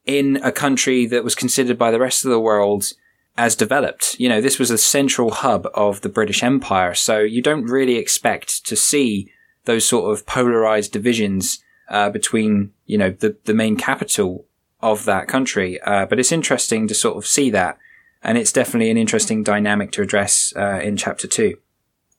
in 0.06 0.37
a 0.42 0.50
country 0.50 1.06
that 1.06 1.24
was 1.24 1.35
considered 1.35 1.78
by 1.78 1.90
the 1.90 2.00
rest 2.00 2.24
of 2.24 2.30
the 2.30 2.40
world 2.40 2.92
as 3.40 3.57
developed. 3.57 4.20
You 4.20 4.29
know, 4.29 4.42
this 4.42 4.59
was 4.59 4.70
a 4.70 4.76
central 4.76 5.31
hub 5.31 5.66
of 5.72 6.03
the 6.03 6.11
British 6.11 6.42
Empire. 6.42 6.94
So 6.94 7.20
you 7.20 7.40
don't 7.40 7.64
really 7.64 7.96
expect 7.96 8.66
to 8.66 8.76
see 8.76 9.33
those 9.64 9.88
sort 9.88 10.12
of 10.12 10.26
polarized 10.26 10.92
divisions 10.92 11.64
uh, 11.88 12.11
between 12.11 12.72
you 12.85 12.98
know 12.98 13.11
the 13.11 13.37
the 13.44 13.55
main 13.55 13.76
capital 13.76 14.44
of 14.83 15.07
that 15.07 15.26
country. 15.26 15.81
Uh, 15.81 16.05
but 16.05 16.20
it's 16.20 16.33
interesting 16.33 16.87
to 16.87 16.94
sort 16.94 17.16
of 17.16 17.26
see 17.26 17.48
that, 17.50 17.79
and 18.22 18.37
it's 18.37 18.53
definitely 18.53 18.90
an 18.90 18.98
interesting 18.98 19.42
dynamic 19.42 19.90
to 19.92 20.03
address 20.03 20.53
uh, 20.55 20.81
in 20.83 20.98
chapter 20.98 21.26
two. 21.26 21.57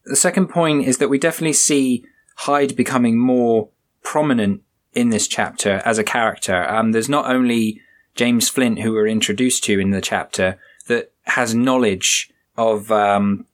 The 0.05 0.15
second 0.15 0.47
point 0.47 0.87
is 0.87 0.97
that 0.97 1.09
we 1.09 1.19
definitely 1.19 1.53
see 1.53 2.03
Hyde 2.37 2.75
becoming 2.75 3.19
more 3.19 3.69
prominent 4.01 4.63
in 4.93 5.09
this 5.09 5.27
chapter 5.27 5.83
as 5.85 5.99
a 5.99 6.03
character. 6.03 6.67
Um, 6.67 6.93
there's 6.93 7.15
not 7.17 7.29
only 7.29 7.79
James 8.15 8.49
Flint, 8.49 8.79
who 8.79 8.93
we're 8.93 9.07
introduced 9.07 9.63
to 9.65 9.79
in 9.79 9.91
the 9.91 10.01
chapter, 10.01 10.57
that 10.87 11.11
has 11.23 11.53
knowledge 11.53 12.31
of 12.57 12.91
um, 12.91 13.45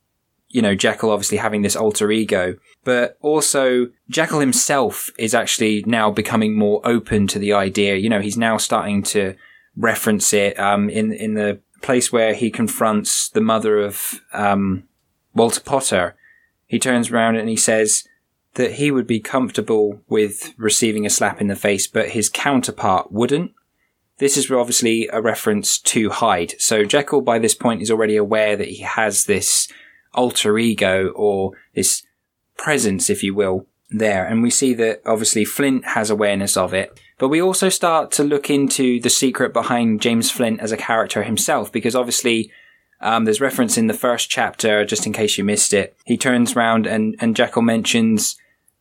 you 0.50 0.62
know, 0.62 0.76
Jekyll 0.76 1.12
obviously 1.12 1.38
having 1.38 1.62
this 1.62 1.76
alter 1.76 2.12
ego, 2.12 2.56
but 2.84 3.18
also 3.22 3.88
Jekyll 4.10 4.40
himself 4.40 5.12
is 5.18 5.34
actually 5.34 5.84
now 5.86 6.10
becoming 6.10 6.58
more 6.58 6.82
open 6.86 7.28
to 7.28 7.40
the 7.40 7.54
idea. 7.54 7.96
You 7.96 8.10
know, 8.10 8.22
he's 8.22 8.38
now 8.38 8.58
starting 8.58 9.04
to 9.04 9.36
reference 9.76 10.34
it, 10.34 10.58
um, 10.60 10.90
in, 10.90 11.12
in 11.12 11.34
the 11.34 11.60
place 11.82 12.12
where 12.12 12.34
he 12.34 12.50
confronts 12.50 13.30
the 13.30 13.42
mother 13.42 13.80
of, 13.80 14.22
um, 14.34 14.84
Walter 15.34 15.62
Potter. 15.62 16.16
He 16.66 16.80
turns 16.80 17.12
around 17.12 17.36
and 17.36 17.50
he 17.50 17.56
says 17.56 18.08
that 18.56 18.74
he 18.74 18.90
would 18.90 19.06
be 19.06 19.20
comfortable 19.20 20.02
with 20.08 20.54
receiving 20.58 21.06
a 21.06 21.12
slap 21.12 21.40
in 21.40 21.48
the 21.48 21.56
face, 21.56 21.86
but 21.88 22.10
his 22.10 22.30
counterpart 22.30 23.12
wouldn't. 23.12 23.52
This 24.20 24.38
is 24.38 24.50
obviously 24.50 25.08
a 25.12 25.22
reference 25.22 25.80
to 25.80 26.10
Hyde. 26.10 26.56
So 26.60 26.84
Jekyll 26.84 27.22
by 27.22 27.40
this 27.40 27.54
point 27.54 27.82
is 27.82 27.92
already 27.92 28.16
aware 28.16 28.56
that 28.56 28.68
he 28.68 28.84
has 28.84 29.26
this 29.26 29.68
alter 30.14 30.58
ego 30.58 31.10
or 31.16 31.52
this 31.76 32.04
presence, 32.58 33.10
if 33.10 33.22
you 33.22 33.36
will, 33.36 33.68
there. 33.90 34.26
And 34.26 34.42
we 34.42 34.50
see 34.50 34.74
that 34.74 35.02
obviously 35.06 35.46
Flint 35.46 35.86
has 35.86 36.10
awareness 36.10 36.58
of 36.58 36.74
it, 36.74 37.00
but 37.20 37.30
we 37.30 37.42
also 37.42 37.70
start 37.70 38.12
to 38.14 38.24
look 38.24 38.50
into 38.50 39.00
the 39.00 39.10
secret 39.10 39.54
behind 39.54 40.02
James 40.02 40.32
Flint 40.32 40.60
as 40.60 40.72
a 40.72 40.78
character 40.78 41.24
himself, 41.24 41.72
because 41.72 41.96
obviously 41.96 42.52
um, 43.00 43.26
there's 43.26 43.40
reference 43.40 43.78
in 43.78 43.88
the 43.88 43.94
first 43.94 44.30
chapter, 44.30 44.84
just 44.84 45.06
in 45.06 45.14
case 45.14 45.38
you 45.38 45.44
missed 45.44 45.74
it. 45.74 45.96
He 46.06 46.18
turns 46.18 46.56
around 46.56 46.88
and, 46.88 47.16
and 47.20 47.36
Jekyll 47.36 47.62
mentions 47.62 48.36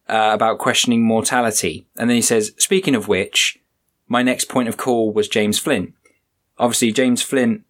uh, 0.09 0.31
about 0.33 0.59
questioning 0.59 1.05
mortality. 1.05 1.87
And 1.96 2.09
then 2.09 2.16
he 2.16 2.22
says, 2.22 2.53
speaking 2.57 2.94
of 2.94 3.09
which, 3.09 3.59
my 4.08 4.22
next 4.22 4.48
point 4.48 4.68
of 4.68 4.76
call 4.76 5.12
was 5.12 5.28
James 5.28 5.58
Flint. 5.58 5.92
Obviously, 6.58 6.92
James 6.92 7.22
Flint 7.22 7.62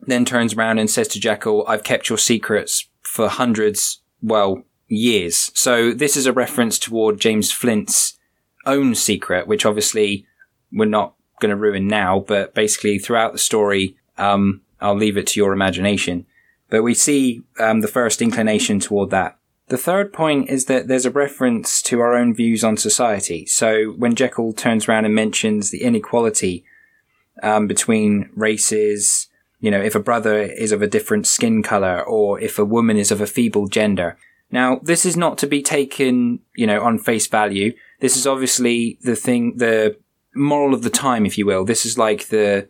then 0.00 0.24
turns 0.24 0.54
around 0.54 0.78
and 0.78 0.90
says 0.90 1.08
to 1.08 1.20
Jekyll, 1.20 1.64
I've 1.66 1.84
kept 1.84 2.08
your 2.08 2.18
secrets 2.18 2.88
for 3.02 3.28
hundreds, 3.28 4.02
well, 4.22 4.62
years. 4.86 5.50
So 5.54 5.92
this 5.92 6.16
is 6.16 6.26
a 6.26 6.32
reference 6.32 6.78
toward 6.78 7.20
James 7.20 7.52
Flint's 7.52 8.18
own 8.66 8.94
secret, 8.94 9.46
which 9.46 9.66
obviously 9.66 10.26
we're 10.72 10.86
not 10.86 11.14
going 11.40 11.50
to 11.50 11.56
ruin 11.56 11.86
now, 11.86 12.20
but 12.20 12.54
basically 12.54 12.98
throughout 12.98 13.32
the 13.32 13.38
story, 13.38 13.96
um, 14.16 14.62
I'll 14.80 14.96
leave 14.96 15.16
it 15.16 15.26
to 15.28 15.40
your 15.40 15.52
imagination. 15.52 16.26
But 16.70 16.82
we 16.82 16.94
see 16.94 17.42
um, 17.58 17.80
the 17.80 17.88
first 17.88 18.20
inclination 18.20 18.80
toward 18.80 19.10
that. 19.10 19.37
The 19.68 19.78
third 19.78 20.12
point 20.12 20.48
is 20.48 20.64
that 20.64 20.88
there's 20.88 21.04
a 21.04 21.10
reference 21.10 21.82
to 21.82 22.00
our 22.00 22.14
own 22.14 22.34
views 22.34 22.64
on 22.64 22.76
society. 22.78 23.44
So 23.46 23.90
when 23.92 24.14
Jekyll 24.14 24.54
turns 24.54 24.88
around 24.88 25.04
and 25.04 25.14
mentions 25.14 25.70
the 25.70 25.82
inequality 25.82 26.64
um, 27.42 27.66
between 27.66 28.30
races, 28.34 29.28
you 29.60 29.70
know, 29.70 29.80
if 29.80 29.94
a 29.94 30.00
brother 30.00 30.40
is 30.40 30.72
of 30.72 30.80
a 30.80 30.86
different 30.86 31.26
skin 31.26 31.62
color 31.62 32.02
or 32.02 32.40
if 32.40 32.58
a 32.58 32.64
woman 32.64 32.96
is 32.96 33.10
of 33.10 33.20
a 33.20 33.26
feeble 33.26 33.68
gender. 33.68 34.16
Now, 34.50 34.80
this 34.82 35.04
is 35.04 35.16
not 35.16 35.36
to 35.38 35.46
be 35.46 35.62
taken, 35.62 36.40
you 36.56 36.66
know, 36.66 36.82
on 36.82 36.98
face 36.98 37.26
value. 37.26 37.74
This 38.00 38.16
is 38.16 38.26
obviously 38.26 38.98
the 39.02 39.16
thing, 39.16 39.58
the 39.58 39.98
moral 40.34 40.72
of 40.72 40.82
the 40.82 40.90
time, 40.90 41.26
if 41.26 41.36
you 41.36 41.44
will. 41.44 41.66
This 41.66 41.84
is 41.84 41.98
like 41.98 42.28
the 42.28 42.68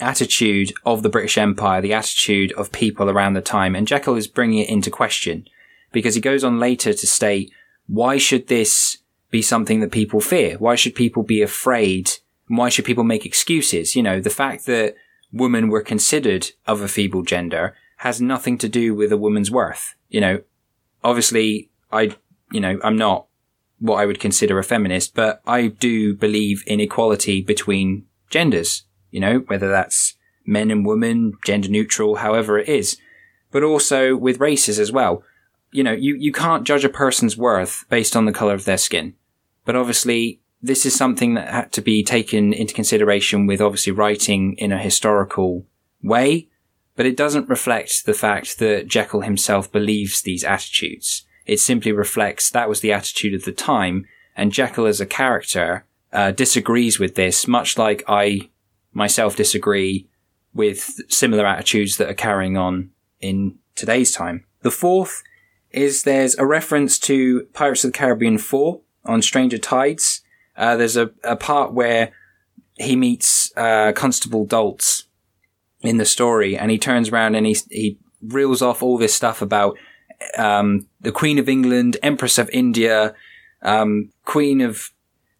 attitude 0.00 0.74
of 0.84 1.02
the 1.02 1.08
British 1.08 1.38
Empire, 1.38 1.80
the 1.80 1.94
attitude 1.94 2.52
of 2.52 2.72
people 2.72 3.08
around 3.08 3.32
the 3.32 3.40
time. 3.40 3.74
And 3.74 3.86
Jekyll 3.86 4.16
is 4.16 4.26
bringing 4.26 4.58
it 4.58 4.68
into 4.68 4.90
question 4.90 5.46
because 5.92 6.14
he 6.14 6.20
goes 6.20 6.44
on 6.44 6.58
later 6.58 6.92
to 6.92 7.06
state, 7.06 7.52
why 7.86 8.18
should 8.18 8.48
this 8.48 8.98
be 9.30 9.42
something 9.42 9.80
that 9.80 9.92
people 9.92 10.20
fear? 10.20 10.56
Why 10.58 10.74
should 10.74 10.94
people 10.94 11.22
be 11.22 11.42
afraid? 11.42 12.12
Why 12.48 12.68
should 12.68 12.84
people 12.84 13.04
make 13.04 13.26
excuses? 13.26 13.94
You 13.96 14.02
know, 14.02 14.20
the 14.20 14.30
fact 14.30 14.66
that 14.66 14.94
women 15.32 15.68
were 15.68 15.82
considered 15.82 16.50
of 16.66 16.80
a 16.80 16.88
feeble 16.88 17.22
gender 17.22 17.74
has 17.98 18.20
nothing 18.20 18.58
to 18.58 18.68
do 18.68 18.94
with 18.94 19.12
a 19.12 19.16
woman's 19.16 19.50
worth. 19.50 19.94
You 20.08 20.20
know, 20.20 20.42
obviously 21.04 21.70
I, 21.92 22.16
you 22.50 22.60
know, 22.60 22.80
I'm 22.82 22.96
not 22.96 23.26
what 23.78 23.96
I 23.96 24.06
would 24.06 24.20
consider 24.20 24.58
a 24.58 24.64
feminist, 24.64 25.14
but 25.14 25.40
I 25.46 25.68
do 25.68 26.14
believe 26.14 26.62
in 26.66 26.80
equality 26.80 27.40
between 27.40 28.06
genders, 28.28 28.84
you 29.10 29.20
know, 29.20 29.38
whether 29.46 29.70
that's 29.70 30.14
men 30.44 30.70
and 30.70 30.84
women, 30.84 31.34
gender 31.44 31.68
neutral, 31.68 32.16
however 32.16 32.58
it 32.58 32.68
is, 32.68 32.98
but 33.50 33.62
also 33.62 34.16
with 34.16 34.40
races 34.40 34.78
as 34.78 34.92
well. 34.92 35.22
You 35.72 35.84
know, 35.84 35.92
you, 35.92 36.16
you 36.16 36.32
can't 36.32 36.66
judge 36.66 36.84
a 36.84 36.88
person's 36.88 37.36
worth 37.36 37.84
based 37.88 38.16
on 38.16 38.24
the 38.24 38.32
color 38.32 38.54
of 38.54 38.64
their 38.64 38.78
skin. 38.78 39.14
But 39.64 39.76
obviously, 39.76 40.40
this 40.62 40.84
is 40.84 40.94
something 40.94 41.34
that 41.34 41.48
had 41.48 41.72
to 41.72 41.80
be 41.80 42.02
taken 42.02 42.52
into 42.52 42.74
consideration 42.74 43.46
with 43.46 43.60
obviously 43.60 43.92
writing 43.92 44.54
in 44.58 44.72
a 44.72 44.78
historical 44.78 45.64
way, 46.02 46.48
but 46.96 47.06
it 47.06 47.16
doesn't 47.16 47.48
reflect 47.48 48.04
the 48.04 48.14
fact 48.14 48.58
that 48.58 48.88
Jekyll 48.88 49.22
himself 49.22 49.70
believes 49.70 50.22
these 50.22 50.44
attitudes. 50.44 51.24
It 51.46 51.60
simply 51.60 51.92
reflects 51.92 52.50
that 52.50 52.68
was 52.68 52.80
the 52.80 52.92
attitude 52.92 53.34
of 53.34 53.44
the 53.44 53.52
time, 53.52 54.06
and 54.36 54.52
Jekyll 54.52 54.86
as 54.86 55.00
a 55.00 55.06
character 55.06 55.86
uh, 56.12 56.32
disagrees 56.32 56.98
with 56.98 57.14
this, 57.14 57.46
much 57.46 57.78
like 57.78 58.04
I 58.06 58.50
myself 58.92 59.36
disagree 59.36 60.08
with 60.52 61.00
similar 61.08 61.46
attitudes 61.46 61.96
that 61.96 62.10
are 62.10 62.14
carrying 62.14 62.56
on 62.56 62.90
in 63.20 63.58
today's 63.76 64.12
time. 64.12 64.44
The 64.62 64.70
fourth 64.70 65.22
is 65.70 66.02
there's 66.02 66.36
a 66.38 66.46
reference 66.46 66.98
to 66.98 67.46
Pirates 67.52 67.84
of 67.84 67.92
the 67.92 67.98
Caribbean 67.98 68.38
4 68.38 68.80
on 69.04 69.22
Stranger 69.22 69.58
Tides. 69.58 70.22
Uh, 70.56 70.76
there's 70.76 70.96
a, 70.96 71.10
a 71.24 71.36
part 71.36 71.72
where 71.72 72.12
he 72.76 72.96
meets 72.96 73.52
uh, 73.56 73.92
Constable 73.92 74.46
Daltz 74.46 75.04
in 75.80 75.96
the 75.96 76.04
story, 76.04 76.56
and 76.56 76.70
he 76.70 76.78
turns 76.78 77.10
around 77.10 77.34
and 77.34 77.46
he 77.46 77.56
he 77.70 77.98
reels 78.22 78.60
off 78.60 78.82
all 78.82 78.98
this 78.98 79.14
stuff 79.14 79.40
about 79.40 79.78
um, 80.36 80.86
the 81.00 81.12
Queen 81.12 81.38
of 81.38 81.48
England, 81.48 81.96
Empress 82.02 82.36
of 82.38 82.50
India, 82.50 83.14
um, 83.62 84.10
Queen 84.24 84.60
of 84.60 84.90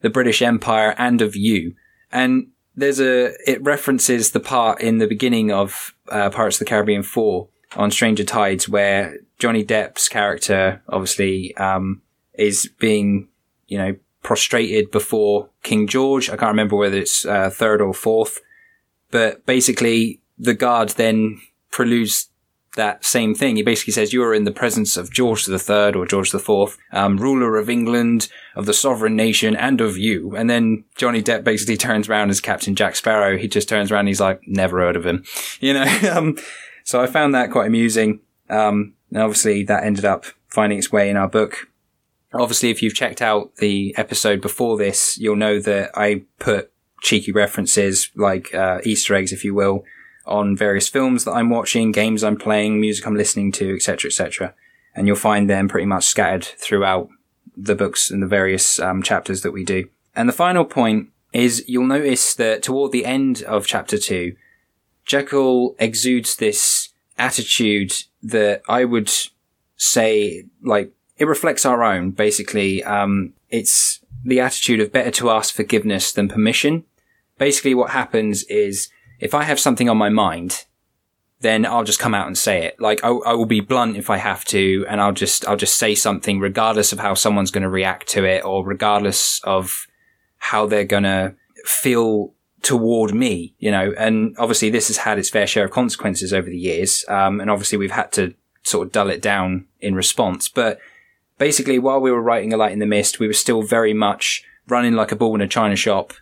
the 0.01 0.11
British 0.11 0.41
Empire, 0.41 0.95
and 0.97 1.21
of 1.21 1.37
you. 1.37 1.75
And 2.11 2.49
there's 2.75 3.01
a 3.01 3.33
it 3.51 3.63
references 3.63 4.31
the 4.31 4.41
part 4.41 4.81
in 4.81 4.99
the 4.99 5.07
beginning 5.07 5.53
of 5.53 5.95
uh, 6.09 6.31
Pirates 6.31 6.57
of 6.57 6.61
the 6.61 6.71
Caribbean 6.71 7.03
Four 7.03 7.49
on 7.77 7.91
Stranger 7.91 8.25
Tides 8.25 8.69
where 8.69 9.19
Johnny 9.41 9.65
Depp's 9.65 10.09
character 10.09 10.83
obviously 10.89 11.57
um, 11.57 12.03
is 12.35 12.71
being 12.79 13.29
you 13.67 13.79
know 13.79 13.97
prostrated 14.23 14.91
before 14.91 15.49
King 15.63 15.89
George. 15.89 16.29
I 16.29 16.37
can't 16.37 16.51
remember 16.51 16.77
whether 16.77 16.99
it's 16.99 17.25
uh, 17.25 17.51
third 17.51 17.81
or 17.81 17.95
fourth, 17.95 18.41
but 19.11 19.45
basically 19.47 20.21
the 20.39 20.55
guard 20.55 20.91
then 20.91 21.41
preludes 21.71 22.31
that 22.77 23.05
same 23.05 23.35
thing. 23.35 23.57
He 23.57 23.63
basically 23.63 23.93
says, 23.93 24.13
you 24.13 24.23
are 24.23 24.35
in 24.35 24.45
the 24.45 24.53
presence 24.53 24.97
of 24.97 25.11
George 25.11 25.45
the 25.45 25.59
Third 25.59 25.97
or 25.97 26.07
George 26.07 26.31
the 26.31 26.39
Fourth, 26.39 26.79
um, 26.93 27.17
ruler 27.17 27.57
of 27.57 27.69
England, 27.69 28.29
of 28.55 28.67
the 28.67 28.73
sovereign 28.73 29.17
nation, 29.17 29.57
and 29.57 29.81
of 29.81 29.99
you. 29.99 30.37
And 30.37 30.49
then 30.49 30.85
Johnny 30.97 31.23
Depp 31.23 31.43
basically 31.43 31.77
turns 31.89 32.09
around 32.09 32.31
as 32.31 32.41
Captain 32.41 32.77
Jack 32.77 32.97
Sparrow. 32.97 33.37
He 33.37 33.49
just 33.49 33.69
turns 33.69 33.91
around 33.91 34.01
and 34.01 34.09
he's 34.09 34.21
like, 34.21 34.41
never 34.47 34.79
heard 34.79 34.97
of 34.97 35.07
him. 35.07 35.25
You 35.61 35.75
know, 35.75 36.11
um, 36.11 36.39
so 36.85 37.03
I 37.03 37.07
found 37.07 37.35
that 37.35 37.51
quite 37.51 37.67
amusing. 37.67 38.21
Um, 38.49 38.95
and 39.11 39.23
obviously 39.23 39.63
that 39.65 39.85
ended 39.85 40.05
up 40.05 40.25
finding 40.49 40.79
its 40.79 40.93
way 40.93 41.11
in 41.11 41.17
our 41.17 41.29
book. 41.29 41.69
Obviously, 42.33 42.71
if 42.71 42.83
you've 42.83 42.95
checked 42.95 43.21
out 43.21 43.57
the 43.57 43.95
episode 43.97 44.41
before 44.41 44.77
this, 44.77 45.19
you'll 45.19 45.37
know 45.37 45.59
that 45.61 45.91
I 45.95 46.23
put 46.39 46.71
cheeky 47.03 47.33
references, 47.33 48.11
like 48.15 48.55
uh, 48.55 48.81
Easter 48.85 49.15
eggs, 49.15 49.33
if 49.33 49.45
you 49.45 49.55
will, 49.55 49.85
on 50.27 50.57
various 50.57 50.89
films 50.89 51.25
that 51.25 51.33
I'm 51.33 51.51
watching, 51.51 51.91
games 51.91 52.23
I'm 52.23 52.37
playing, 52.37 52.81
music 52.81 53.07
I'm 53.07 53.17
listening 53.17 53.51
to, 53.53 53.75
etc., 53.75 54.09
etc. 54.09 54.55
And 54.95 55.07
you'll 55.07 55.17
find 55.17 55.51
them 55.51 55.69
pretty 55.69 55.87
much 55.87 56.05
scattered 56.05 56.45
throughout 56.45 57.09
the 57.57 57.75
books 57.75 58.11
and 58.11 58.23
the 58.23 58.27
various 58.27 58.79
um, 58.79 59.03
chapters 59.03 59.43
that 59.43 59.53
we 59.53 59.65
do. 59.65 59.89
And 60.15 60.29
the 60.29 60.35
final 60.35 60.65
point 60.65 61.09
is 61.33 61.65
you'll 61.69 61.87
notice 61.87 62.35
that 62.35 62.63
toward 62.63 62.93
the 62.93 63.05
end 63.05 63.43
of 63.43 63.67
chapter 63.67 63.99
two, 63.99 64.37
Jekyll 65.05 65.75
exudes 65.79 66.37
this 66.37 66.90
attitude 67.21 67.93
that 68.23 68.63
I 68.69 68.85
would 68.85 69.13
say, 69.77 70.45
like, 70.63 70.93
it 71.17 71.27
reflects 71.27 71.65
our 71.65 71.83
own, 71.83 72.11
basically. 72.11 72.83
Um, 72.83 73.35
it's 73.49 74.01
the 74.25 74.41
attitude 74.41 74.81
of 74.81 74.93
better 74.93 75.11
to 75.13 75.31
ask 75.31 75.55
forgiveness 75.55 76.13
than 76.13 76.29
permission. 76.29 76.85
Basically, 77.39 77.75
what 77.75 77.91
happens 77.91 78.43
is 78.45 78.89
if 79.19 79.35
I 79.35 79.45
have 79.45 79.61
something 79.61 79.89
on 79.89 79.97
my 79.97 80.09
mind, 80.09 80.67
then 81.41 81.65
I'll 81.65 81.85
just 81.85 81.99
come 81.99 82.15
out 82.15 82.27
and 82.27 82.37
say 82.37 82.65
it. 82.65 82.81
Like 82.81 83.03
I, 83.03 83.09
I, 83.09 83.33
will 83.33 83.47
be 83.47 83.61
blunt 83.61 83.97
if 83.97 84.11
I 84.11 84.19
have 84.19 84.45
to, 84.47 84.85
and 84.89 85.01
I'll 85.01 85.13
just 85.13 85.47
I'll 85.49 85.57
just 85.57 85.77
say 85.77 85.95
something 85.95 86.39
regardless 86.39 86.93
of 86.93 87.01
how 87.01 87.15
someone's 87.15 87.51
going 87.51 87.63
to 87.63 87.69
react 87.71 88.09
to 88.09 88.25
it, 88.25 88.45
or 88.45 88.65
regardless 88.65 89.41
of 89.45 89.87
how 90.37 90.67
they're 90.67 90.85
going 90.85 91.05
to 91.05 91.35
feel 91.65 92.35
toward 92.63 93.15
me. 93.15 93.55
You 93.59 93.71
know, 93.71 93.93
and 93.99 94.35
obviously 94.39 94.71
this 94.71 94.89
has 94.89 94.99
had 94.99 95.19
its 95.19 95.31
fair 95.31 95.47
share 95.47 95.65
of 95.65 95.71
consequences 95.71 96.33
over 96.33 96.49
the 96.49 96.59
years, 96.59 97.05
um, 97.09 97.41
and 97.41 97.51
obviously 97.51 97.79
we've 97.79 97.91
had 97.91 98.13
to 98.13 98.35
sort 98.63 98.87
of 98.87 98.93
dull 98.93 99.11
it 99.11 99.23
down 99.23 99.67
in 99.81 99.95
response. 99.95 100.49
But 100.49 100.79
basically, 101.39 101.79
while 101.79 102.01
we 102.01 102.11
were 102.11 102.23
writing 102.23 102.53
A 102.53 102.57
Light 102.57 102.73
in 102.73 102.79
the 102.79 102.87
Mist, 102.87 103.19
we 103.19 103.27
were 103.27 103.33
still 103.33 103.63
very 103.63 103.95
much 103.95 104.45
running 104.69 104.95
like 104.95 105.13
a 105.13 105.17
bull 105.17 105.35
in 105.35 105.41
a 105.41 105.49
china 105.49 105.77
shop 105.77 106.13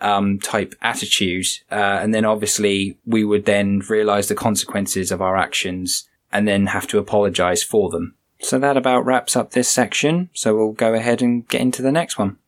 um, 0.00 0.38
type 0.38 0.74
attitude. 0.82 1.46
Uh, 1.70 2.00
and 2.02 2.14
then 2.14 2.24
obviously 2.24 2.98
we 3.06 3.24
would 3.24 3.44
then 3.44 3.80
realize 3.88 4.28
the 4.28 4.34
consequences 4.34 5.10
of 5.10 5.22
our 5.22 5.36
actions 5.36 6.08
and 6.32 6.46
then 6.46 6.66
have 6.66 6.86
to 6.88 6.98
apologize 6.98 7.62
for 7.62 7.90
them. 7.90 8.14
So 8.40 8.58
that 8.58 8.76
about 8.76 9.06
wraps 9.06 9.36
up 9.36 9.52
this 9.52 9.68
section. 9.68 10.28
So 10.34 10.54
we'll 10.54 10.72
go 10.72 10.94
ahead 10.94 11.22
and 11.22 11.48
get 11.48 11.62
into 11.62 11.82
the 11.82 11.92
next 11.92 12.18
one. 12.18 12.38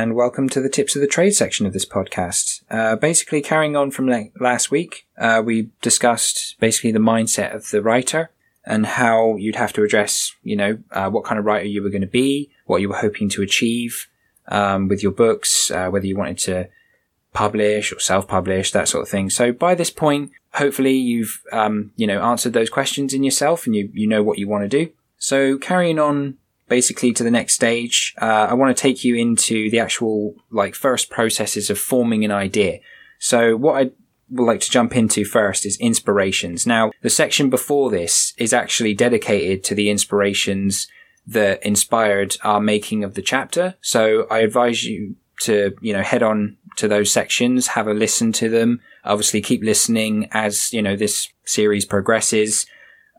And 0.00 0.14
welcome 0.14 0.48
to 0.50 0.60
the 0.60 0.68
tips 0.68 0.94
of 0.94 1.00
the 1.00 1.08
trade 1.08 1.32
section 1.32 1.66
of 1.66 1.72
this 1.72 1.84
podcast. 1.84 2.62
Uh, 2.70 2.94
basically, 2.94 3.42
carrying 3.42 3.74
on 3.74 3.90
from 3.90 4.08
last 4.38 4.70
week, 4.70 5.08
uh, 5.18 5.42
we 5.44 5.70
discussed 5.82 6.54
basically 6.60 6.92
the 6.92 7.00
mindset 7.00 7.52
of 7.52 7.68
the 7.70 7.82
writer 7.82 8.30
and 8.64 8.86
how 8.86 9.34
you'd 9.34 9.56
have 9.56 9.72
to 9.72 9.82
address, 9.82 10.36
you 10.44 10.54
know, 10.54 10.78
uh, 10.92 11.10
what 11.10 11.24
kind 11.24 11.40
of 11.40 11.44
writer 11.44 11.66
you 11.66 11.82
were 11.82 11.90
going 11.90 12.02
to 12.02 12.06
be, 12.06 12.48
what 12.66 12.80
you 12.80 12.88
were 12.88 12.94
hoping 12.94 13.28
to 13.30 13.42
achieve 13.42 14.06
um, 14.46 14.86
with 14.86 15.02
your 15.02 15.10
books, 15.10 15.68
uh, 15.72 15.88
whether 15.88 16.06
you 16.06 16.16
wanted 16.16 16.38
to 16.38 16.68
publish 17.32 17.92
or 17.92 17.98
self-publish, 17.98 18.70
that 18.70 18.86
sort 18.86 19.02
of 19.02 19.08
thing. 19.08 19.30
So 19.30 19.50
by 19.50 19.74
this 19.74 19.90
point, 19.90 20.30
hopefully 20.54 20.94
you've, 20.94 21.42
um, 21.50 21.90
you 21.96 22.06
know, 22.06 22.22
answered 22.22 22.52
those 22.52 22.70
questions 22.70 23.12
in 23.14 23.24
yourself 23.24 23.66
and 23.66 23.74
you, 23.74 23.90
you 23.92 24.06
know 24.06 24.22
what 24.22 24.38
you 24.38 24.46
want 24.46 24.62
to 24.62 24.68
do. 24.68 24.92
So 25.18 25.58
carrying 25.58 25.98
on 25.98 26.36
basically 26.68 27.12
to 27.12 27.24
the 27.24 27.30
next 27.30 27.54
stage, 27.54 28.14
uh, 28.20 28.48
I 28.50 28.54
want 28.54 28.76
to 28.76 28.80
take 28.80 29.04
you 29.04 29.16
into 29.16 29.70
the 29.70 29.78
actual, 29.78 30.34
like, 30.50 30.74
first 30.74 31.10
processes 31.10 31.70
of 31.70 31.78
forming 31.78 32.24
an 32.24 32.30
idea. 32.30 32.80
So 33.18 33.56
what 33.56 33.76
I 33.82 33.90
would 34.30 34.44
like 34.44 34.60
to 34.60 34.70
jump 34.70 34.94
into 34.94 35.24
first 35.24 35.64
is 35.64 35.78
inspirations. 35.78 36.66
Now, 36.66 36.92
the 37.02 37.10
section 37.10 37.50
before 37.50 37.90
this 37.90 38.34
is 38.38 38.52
actually 38.52 38.94
dedicated 38.94 39.64
to 39.64 39.74
the 39.74 39.88
inspirations 39.88 40.86
that 41.26 41.64
inspired 41.64 42.36
our 42.42 42.60
making 42.60 43.04
of 43.04 43.14
the 43.14 43.22
chapter. 43.22 43.74
So 43.80 44.26
I 44.30 44.40
advise 44.40 44.84
you 44.84 45.16
to, 45.42 45.74
you 45.80 45.92
know, 45.92 46.02
head 46.02 46.22
on 46.22 46.56
to 46.76 46.88
those 46.88 47.10
sections, 47.10 47.68
have 47.68 47.86
a 47.86 47.94
listen 47.94 48.32
to 48.32 48.48
them. 48.48 48.80
Obviously 49.04 49.40
keep 49.40 49.62
listening 49.62 50.28
as, 50.32 50.72
you 50.72 50.82
know, 50.82 50.96
this 50.96 51.28
series 51.44 51.84
progresses. 51.84 52.66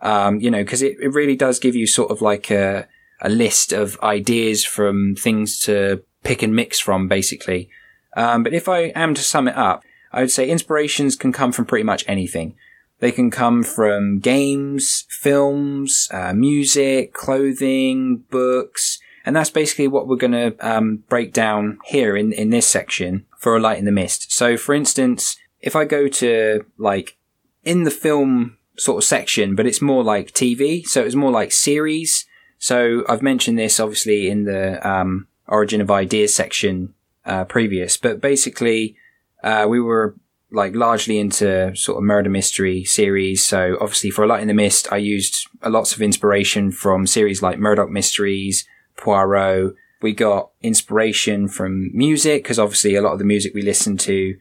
Um, 0.02 0.40
you 0.40 0.50
know, 0.50 0.64
cause 0.64 0.82
it, 0.82 0.98
it 1.02 1.10
really 1.10 1.36
does 1.36 1.60
give 1.60 1.76
you 1.76 1.88
sort 1.88 2.10
of 2.10 2.22
like 2.22 2.50
a, 2.52 2.88
a 3.22 3.30
list 3.30 3.72
of 3.72 4.00
ideas 4.02 4.64
from 4.64 5.16
things 5.16 5.60
to 5.62 6.04
pick 6.24 6.42
and 6.42 6.56
mix 6.56 6.80
from, 6.80 7.08
basically. 7.08 7.70
Um, 8.16 8.44
but 8.44 8.54
if 8.54 8.68
I 8.68 8.86
am 8.96 9.14
to 9.14 9.22
sum 9.22 9.48
it 9.48 9.56
up, 9.56 9.84
I 10.12 10.22
would 10.22 10.32
say 10.32 10.50
inspirations 10.50 11.16
can 11.16 11.32
come 11.32 11.52
from 11.52 11.66
pretty 11.66 11.84
much 11.84 12.04
anything. 12.08 12.56
They 13.00 13.12
can 13.12 13.32
come 13.32 13.64
from 13.64 14.20
games, 14.20 15.06
films, 15.10 16.10
uh, 16.12 16.34
music, 16.34 17.14
clothing, 17.14 18.26
books, 18.30 19.00
and 19.26 19.36
that's 19.36 19.50
basically 19.50 19.88
what 19.88 20.08
we're 20.08 20.18
going 20.18 20.32
to 20.32 20.56
um, 20.60 21.04
break 21.08 21.34
down 21.34 21.80
here 21.86 22.16
in, 22.16 22.34
in 22.34 22.50
this 22.50 22.68
section 22.68 23.26
for 23.38 23.56
A 23.56 23.60
Light 23.60 23.80
in 23.80 23.86
the 23.86 23.92
Mist. 23.92 24.32
So, 24.32 24.58
for 24.58 24.74
instance, 24.74 25.38
if 25.62 25.76
I 25.76 25.86
go 25.86 26.08
to 26.08 26.66
like 26.78 27.18
in 27.64 27.84
the 27.84 27.92
film 27.92 28.58
sort 28.78 28.98
of 28.98 29.04
section, 29.04 29.56
but 29.56 29.66
it's 29.66 29.82
more 29.82 30.04
like 30.04 30.32
TV, 30.32 30.86
so 30.86 31.04
it's 31.04 31.16
more 31.16 31.32
like 31.32 31.52
series. 31.52 32.26
So 32.60 33.04
I've 33.08 33.22
mentioned 33.22 33.58
this 33.58 33.80
obviously 33.80 34.30
in 34.30 34.44
the 34.44 34.86
um, 34.88 35.28
Origin 35.48 35.82
of 35.82 35.90
Ideas 35.90 36.36
section 36.36 36.94
uh, 37.26 37.46
previous, 37.46 37.98
but 37.98 38.22
basically 38.22 38.96
uh, 39.44 39.66
we 39.68 39.80
were 39.80 40.16
like 40.52 40.76
largely 40.76 41.20
into 41.20 41.74
sort 41.76 41.98
of 41.98 42.04
murder 42.04 42.30
mystery 42.30 42.84
series. 42.84 43.44
So 43.44 43.78
obviously 43.80 44.12
for 44.12 44.24
A 44.24 44.28
Light 44.28 44.42
in 44.42 44.48
the 44.48 44.54
Mist, 44.54 44.92
I 44.92 44.98
used 44.98 45.48
lots 45.66 45.96
of 45.96 46.02
inspiration 46.02 46.72
from 46.72 47.08
series 47.08 47.42
like 47.42 47.60
Murdoch 47.60 47.90
Mysteries, 47.90 48.68
Poirot. 48.98 49.76
We 50.02 50.14
got 50.14 50.52
inspiration 50.62 51.48
from 51.48 51.96
music 51.96 52.44
because 52.44 52.60
obviously 52.60 52.96
a 52.96 53.02
lot 53.02 53.14
of 53.14 53.20
the 53.20 53.26
music 53.26 53.54
we 53.54 53.62
listen 53.62 53.98
to 53.98 54.38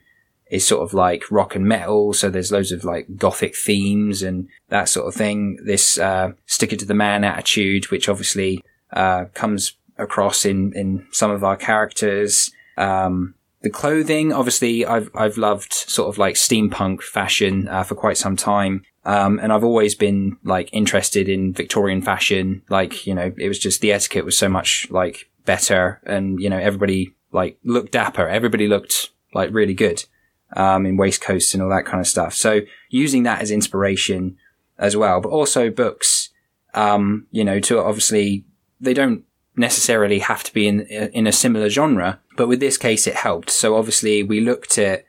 is 0.49 0.67
sort 0.67 0.83
of 0.83 0.93
like 0.93 1.29
rock 1.31 1.55
and 1.55 1.65
metal. 1.65 2.13
So 2.13 2.29
there's 2.29 2.51
loads 2.51 2.71
of 2.71 2.83
like 2.83 3.17
gothic 3.17 3.55
themes 3.55 4.21
and 4.23 4.47
that 4.69 4.89
sort 4.89 5.07
of 5.07 5.13
thing. 5.13 5.59
This, 5.63 5.97
uh, 5.97 6.33
stick 6.45 6.73
it 6.73 6.79
to 6.79 6.85
the 6.85 6.93
man 6.93 7.23
attitude, 7.23 7.91
which 7.91 8.09
obviously, 8.09 8.63
uh, 8.93 9.25
comes 9.33 9.73
across 9.97 10.45
in, 10.45 10.73
in 10.73 11.05
some 11.11 11.31
of 11.31 11.43
our 11.43 11.57
characters. 11.57 12.51
Um, 12.77 13.35
the 13.61 13.69
clothing, 13.69 14.31
obviously, 14.31 14.85
I've 14.85 15.09
I've 15.13 15.37
loved 15.37 15.73
sort 15.73 16.07
of 16.07 16.17
like 16.17 16.35
steampunk 16.35 17.01
fashion 17.01 17.67
uh, 17.67 17.83
for 17.83 17.95
quite 17.95 18.17
some 18.17 18.37
time. 18.37 18.83
Um, 19.05 19.39
and 19.39 19.51
I've 19.51 19.63
always 19.63 19.95
been 19.95 20.37
like 20.43 20.69
interested 20.71 21.27
in 21.27 21.53
Victorian 21.53 22.01
fashion. 22.01 22.61
Like, 22.69 23.05
you 23.05 23.13
know, 23.13 23.33
it 23.37 23.47
was 23.47 23.59
just 23.59 23.81
the 23.81 23.91
etiquette 23.91 24.25
was 24.25 24.37
so 24.37 24.49
much 24.49 24.87
like 24.89 25.29
better 25.45 25.99
and, 26.05 26.39
you 26.39 26.49
know, 26.49 26.57
everybody 26.57 27.15
like 27.31 27.57
looked 27.63 27.91
dapper. 27.91 28.27
Everybody 28.27 28.67
looked 28.67 29.09
like 29.33 29.49
really 29.51 29.73
good, 29.73 30.05
um, 30.53 30.85
in 30.85 30.97
waistcoats 30.97 31.53
and 31.53 31.61
all 31.61 31.69
that 31.69 31.85
kind 31.85 31.99
of 31.99 32.07
stuff. 32.07 32.33
So 32.33 32.61
using 32.89 33.23
that 33.23 33.41
as 33.41 33.51
inspiration 33.51 34.37
as 34.77 34.95
well, 34.95 35.21
but 35.21 35.29
also 35.29 35.69
books, 35.69 36.29
um, 36.73 37.27
you 37.31 37.43
know, 37.43 37.59
to 37.61 37.79
obviously 37.79 38.45
they 38.79 38.93
don't 38.93 39.23
necessarily 39.55 40.19
have 40.19 40.43
to 40.43 40.53
be 40.53 40.67
in, 40.67 40.81
in 40.81 41.27
a 41.27 41.31
similar 41.31 41.69
genre, 41.69 42.19
but 42.37 42.47
with 42.47 42.59
this 42.59 42.77
case 42.77 43.05
it 43.07 43.15
helped. 43.15 43.49
So 43.49 43.75
obviously 43.75 44.23
we 44.23 44.39
looked 44.39 44.77
at 44.77 45.05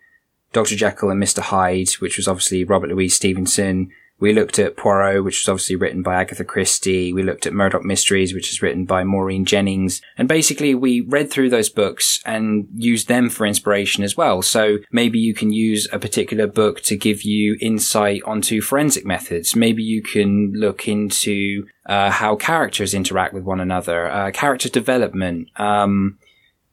Dr. 0.52 0.74
Jekyll 0.74 1.10
and 1.10 1.22
Mr. 1.22 1.40
Hyde, 1.40 1.90
which 2.00 2.16
was 2.16 2.26
obviously 2.26 2.64
Robert 2.64 2.90
Louis 2.90 3.08
Stevenson. 3.08 3.90
We 4.20 4.34
looked 4.34 4.58
at 4.58 4.76
Poirot, 4.76 5.24
which 5.24 5.40
was 5.40 5.48
obviously 5.48 5.76
written 5.76 6.02
by 6.02 6.20
Agatha 6.20 6.44
Christie. 6.44 7.12
We 7.12 7.22
looked 7.22 7.46
at 7.46 7.54
Murdoch 7.54 7.84
Mysteries, 7.84 8.34
which 8.34 8.52
is 8.52 8.60
written 8.60 8.84
by 8.84 9.02
Maureen 9.02 9.46
Jennings. 9.46 10.02
And 10.18 10.28
basically 10.28 10.74
we 10.74 11.00
read 11.00 11.30
through 11.30 11.48
those 11.48 11.70
books 11.70 12.20
and 12.26 12.68
used 12.74 13.08
them 13.08 13.30
for 13.30 13.46
inspiration 13.46 14.04
as 14.04 14.16
well. 14.16 14.42
So 14.42 14.78
maybe 14.92 15.18
you 15.18 15.32
can 15.32 15.50
use 15.52 15.88
a 15.90 15.98
particular 15.98 16.46
book 16.46 16.82
to 16.82 16.96
give 16.96 17.22
you 17.22 17.56
insight 17.60 18.22
onto 18.26 18.60
forensic 18.60 19.06
methods. 19.06 19.56
Maybe 19.56 19.82
you 19.82 20.02
can 20.02 20.52
look 20.54 20.86
into 20.86 21.66
uh, 21.86 22.10
how 22.10 22.36
characters 22.36 22.92
interact 22.92 23.32
with 23.32 23.44
one 23.44 23.60
another, 23.60 24.10
uh, 24.10 24.30
character 24.32 24.68
development. 24.68 25.48
Um, 25.56 26.18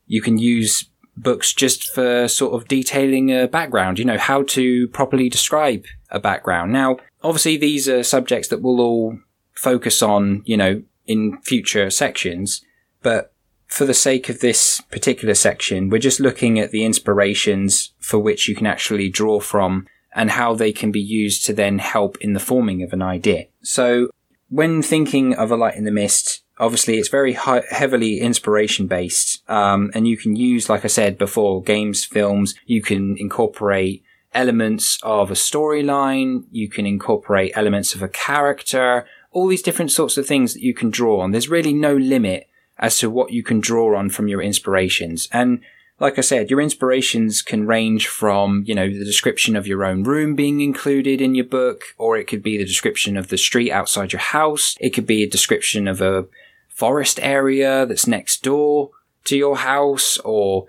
you 0.06 0.22
can 0.22 0.38
use 0.38 0.90
books 1.18 1.54
just 1.54 1.90
for 1.94 2.28
sort 2.28 2.54
of 2.54 2.68
detailing 2.68 3.32
a 3.32 3.48
background, 3.48 4.00
you 4.00 4.06
know, 4.06 4.18
how 4.18 4.44
to 4.44 4.88
properly 4.90 5.30
describe 5.30 5.86
a 6.12 6.20
background. 6.20 6.72
Now, 6.72 6.98
obviously 7.24 7.58
these 7.58 7.88
are 7.88 8.04
subjects 8.04 8.48
that 8.50 8.62
we'll 8.62 8.82
all 8.82 9.20
focus 9.54 10.02
on, 10.02 10.44
you 10.46 10.58
know, 10.58 10.84
in 11.06 11.38
future 11.42 11.90
sections, 11.90 12.62
but 13.02 13.34
for 13.68 13.86
the 13.86 13.94
sake 13.94 14.30
of 14.30 14.40
this 14.40 14.82
particular 14.92 15.34
section, 15.34 15.90
we're 15.90 15.98
just 16.00 16.20
looking 16.20 16.60
at 16.60 16.72
the 16.72 16.86
inspirations 16.86 17.94
for 18.00 18.20
which 18.20 18.48
you 18.48 18.56
can 18.56 18.66
actually 18.66 19.10
draw 19.10 19.40
from 19.40 19.86
and 20.16 20.32
how 20.32 20.56
they 20.56 20.72
can 20.72 20.92
be 20.92 21.02
used 21.02 21.46
to 21.46 21.54
then 21.54 21.80
help 21.80 22.18
in 22.22 22.34
the 22.34 22.40
forming 22.40 22.82
of 22.82 22.94
an 22.94 23.02
idea. 23.02 23.46
So 23.62 24.10
when 24.50 24.82
thinking 24.82 25.36
of 25.36 25.52
a 25.52 25.58
light 25.58 25.76
in 25.76 25.84
the 25.84 25.92
mist, 25.92 26.44
obviously 26.60 26.98
it's 26.98 27.10
very 27.10 27.34
heavily 27.34 28.20
inspiration 28.20 28.88
based 28.88 29.48
um, 29.50 29.92
and 29.94 30.08
you 30.08 30.18
can 30.18 30.36
use 30.36 30.70
like 30.70 30.84
i 30.84 30.88
said 30.88 31.18
before 31.18 31.62
games 31.62 32.04
films 32.04 32.56
you 32.66 32.82
can 32.82 33.16
incorporate 33.18 34.04
elements 34.38 35.00
of 35.02 35.32
a 35.32 35.34
storyline 35.34 36.44
you 36.52 36.70
can 36.70 36.86
incorporate 36.86 37.52
elements 37.56 37.96
of 37.96 38.04
a 38.04 38.08
character 38.08 39.06
all 39.32 39.48
these 39.48 39.64
different 39.64 39.92
sorts 39.92 40.18
of 40.18 40.26
things 40.26 40.54
that 40.54 40.62
you 40.62 40.74
can 40.74 40.92
draw 40.92 41.20
on 41.22 41.32
there's 41.32 41.50
really 41.50 41.74
no 41.74 41.96
limit 41.96 42.48
as 42.78 43.00
to 43.00 43.10
what 43.10 43.32
you 43.32 43.42
can 43.42 43.60
draw 43.60 43.98
on 43.98 44.10
from 44.10 44.28
your 44.28 44.42
inspirations 44.42 45.28
and 45.34 45.60
like 46.00 46.20
I 46.20 46.22
said, 46.22 46.52
your 46.52 46.62
inspirations 46.62 47.42
can 47.42 47.66
range 47.66 48.08
from, 48.08 48.64
you 48.68 48.76
know, 48.76 48.88
the 48.88 49.04
description 49.04 49.56
of 49.56 49.66
your 49.66 49.84
own 49.84 50.04
room 50.04 50.36
being 50.36 50.62
included 50.62 51.22
in 51.22 51.34
your 51.34 51.46
book, 51.46 51.82
or 51.98 52.16
it 52.16 52.28
could 52.28 52.44
be 52.44 52.56
the 52.56 52.66
description 52.66 53.18
of 53.18 53.30
the 53.30 53.38
street 53.38 53.72
outside 53.72 54.14
your 54.14 54.20
house. 54.20 54.76
It 54.80 54.92
could 54.92 55.08
be 55.08 55.24
a 55.24 55.28
description 55.28 55.88
of 55.88 56.00
a 56.00 56.28
forest 56.70 57.20
area 57.24 57.88
that's 57.88 58.06
next 58.06 58.44
door 58.44 58.92
to 59.26 59.36
your 59.36 59.58
house 59.58 60.20
or 60.20 60.68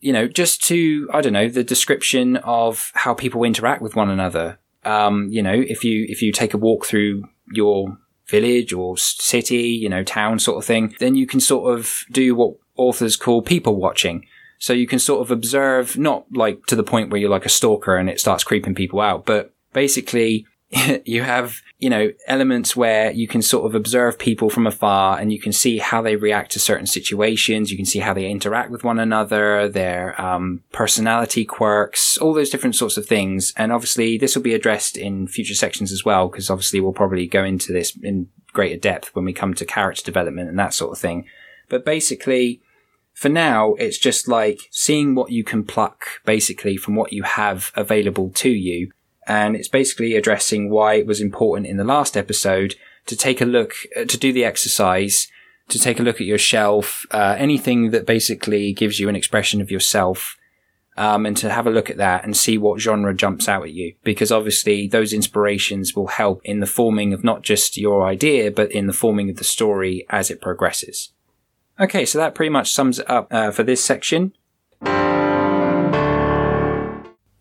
you 0.00 0.12
know 0.12 0.28
just 0.28 0.62
to 0.64 1.08
i 1.12 1.20
don't 1.20 1.32
know 1.32 1.48
the 1.48 1.64
description 1.64 2.36
of 2.38 2.90
how 2.94 3.14
people 3.14 3.44
interact 3.44 3.82
with 3.82 3.96
one 3.96 4.10
another. 4.10 4.58
Um, 4.84 5.28
you 5.30 5.42
know 5.42 5.52
if 5.54 5.84
you 5.84 6.06
if 6.08 6.22
you 6.22 6.32
take 6.32 6.54
a 6.54 6.58
walk 6.58 6.86
through 6.86 7.28
your 7.52 7.98
village 8.28 8.72
or 8.72 8.96
city 8.96 9.68
you 9.68 9.88
know 9.88 10.04
town 10.04 10.38
sort 10.38 10.58
of 10.58 10.64
thing 10.64 10.94
then 10.98 11.14
you 11.14 11.26
can 11.26 11.40
sort 11.40 11.76
of 11.76 12.04
do 12.10 12.34
what 12.34 12.54
authors 12.76 13.16
call 13.16 13.42
people 13.42 13.76
watching. 13.76 14.26
So 14.60 14.72
you 14.72 14.88
can 14.88 14.98
sort 14.98 15.20
of 15.20 15.30
observe 15.30 15.96
not 15.96 16.26
like 16.32 16.66
to 16.66 16.74
the 16.74 16.82
point 16.82 17.10
where 17.10 17.20
you're 17.20 17.30
like 17.30 17.46
a 17.46 17.50
stalker 17.50 17.96
and 17.96 18.10
it 18.10 18.18
starts 18.18 18.42
creeping 18.42 18.74
people 18.74 19.00
out 19.00 19.24
but 19.24 19.52
basically 19.72 20.46
you 21.04 21.22
have, 21.22 21.62
you 21.78 21.88
know, 21.88 22.10
elements 22.26 22.74
where 22.74 23.12
you 23.12 23.28
can 23.28 23.40
sort 23.40 23.64
of 23.64 23.74
observe 23.74 24.18
people 24.18 24.50
from 24.50 24.66
afar 24.66 25.18
and 25.18 25.32
you 25.32 25.38
can 25.38 25.52
see 25.52 25.78
how 25.78 26.02
they 26.02 26.16
react 26.16 26.50
to 26.52 26.58
certain 26.58 26.86
situations. 26.86 27.70
You 27.70 27.76
can 27.76 27.86
see 27.86 28.00
how 28.00 28.12
they 28.12 28.28
interact 28.28 28.70
with 28.70 28.82
one 28.82 28.98
another, 28.98 29.68
their 29.68 30.20
um, 30.20 30.64
personality 30.72 31.44
quirks, 31.44 32.18
all 32.18 32.34
those 32.34 32.50
different 32.50 32.74
sorts 32.74 32.96
of 32.96 33.06
things. 33.06 33.52
And 33.56 33.72
obviously, 33.72 34.18
this 34.18 34.34
will 34.34 34.42
be 34.42 34.54
addressed 34.54 34.96
in 34.96 35.28
future 35.28 35.54
sections 35.54 35.92
as 35.92 36.04
well, 36.04 36.28
because 36.28 36.50
obviously 36.50 36.80
we'll 36.80 36.92
probably 36.92 37.28
go 37.28 37.44
into 37.44 37.72
this 37.72 37.96
in 38.02 38.28
greater 38.52 38.78
depth 38.78 39.14
when 39.14 39.24
we 39.24 39.32
come 39.32 39.54
to 39.54 39.64
character 39.64 40.02
development 40.02 40.48
and 40.48 40.58
that 40.58 40.74
sort 40.74 40.90
of 40.90 40.98
thing. 40.98 41.26
But 41.68 41.84
basically, 41.84 42.60
for 43.12 43.28
now, 43.28 43.74
it's 43.74 43.98
just 43.98 44.26
like 44.26 44.60
seeing 44.72 45.14
what 45.14 45.30
you 45.30 45.44
can 45.44 45.62
pluck 45.62 46.06
basically 46.24 46.76
from 46.76 46.96
what 46.96 47.12
you 47.12 47.22
have 47.22 47.70
available 47.76 48.30
to 48.30 48.50
you 48.50 48.90
and 49.28 49.54
it's 49.54 49.68
basically 49.68 50.16
addressing 50.16 50.70
why 50.70 50.94
it 50.94 51.06
was 51.06 51.20
important 51.20 51.66
in 51.66 51.76
the 51.76 51.84
last 51.84 52.16
episode 52.16 52.74
to 53.06 53.16
take 53.16 53.40
a 53.40 53.44
look, 53.44 53.74
uh, 53.94 54.04
to 54.04 54.16
do 54.16 54.32
the 54.32 54.44
exercise, 54.44 55.28
to 55.68 55.78
take 55.78 56.00
a 56.00 56.02
look 56.02 56.16
at 56.16 56.26
your 56.26 56.38
shelf, 56.38 57.06
uh, 57.10 57.36
anything 57.38 57.90
that 57.90 58.06
basically 58.06 58.72
gives 58.72 58.98
you 58.98 59.08
an 59.08 59.16
expression 59.16 59.60
of 59.60 59.70
yourself, 59.70 60.36
um, 60.96 61.26
and 61.26 61.36
to 61.36 61.50
have 61.50 61.66
a 61.66 61.70
look 61.70 61.90
at 61.90 61.98
that 61.98 62.24
and 62.24 62.36
see 62.36 62.58
what 62.58 62.80
genre 62.80 63.14
jumps 63.14 63.48
out 63.48 63.64
at 63.64 63.72
you. 63.72 63.94
Because 64.02 64.32
obviously 64.32 64.88
those 64.88 65.12
inspirations 65.12 65.94
will 65.94 66.08
help 66.08 66.40
in 66.44 66.60
the 66.60 66.66
forming 66.66 67.12
of 67.12 67.22
not 67.22 67.42
just 67.42 67.76
your 67.76 68.04
idea, 68.04 68.50
but 68.50 68.72
in 68.72 68.86
the 68.86 68.92
forming 68.92 69.30
of 69.30 69.36
the 69.36 69.44
story 69.44 70.06
as 70.08 70.30
it 70.30 70.40
progresses. 70.40 71.12
Okay, 71.78 72.04
so 72.04 72.18
that 72.18 72.34
pretty 72.34 72.50
much 72.50 72.72
sums 72.72 72.98
it 72.98 73.08
up 73.08 73.28
uh, 73.30 73.50
for 73.50 73.62
this 73.62 73.84
section. 73.84 74.32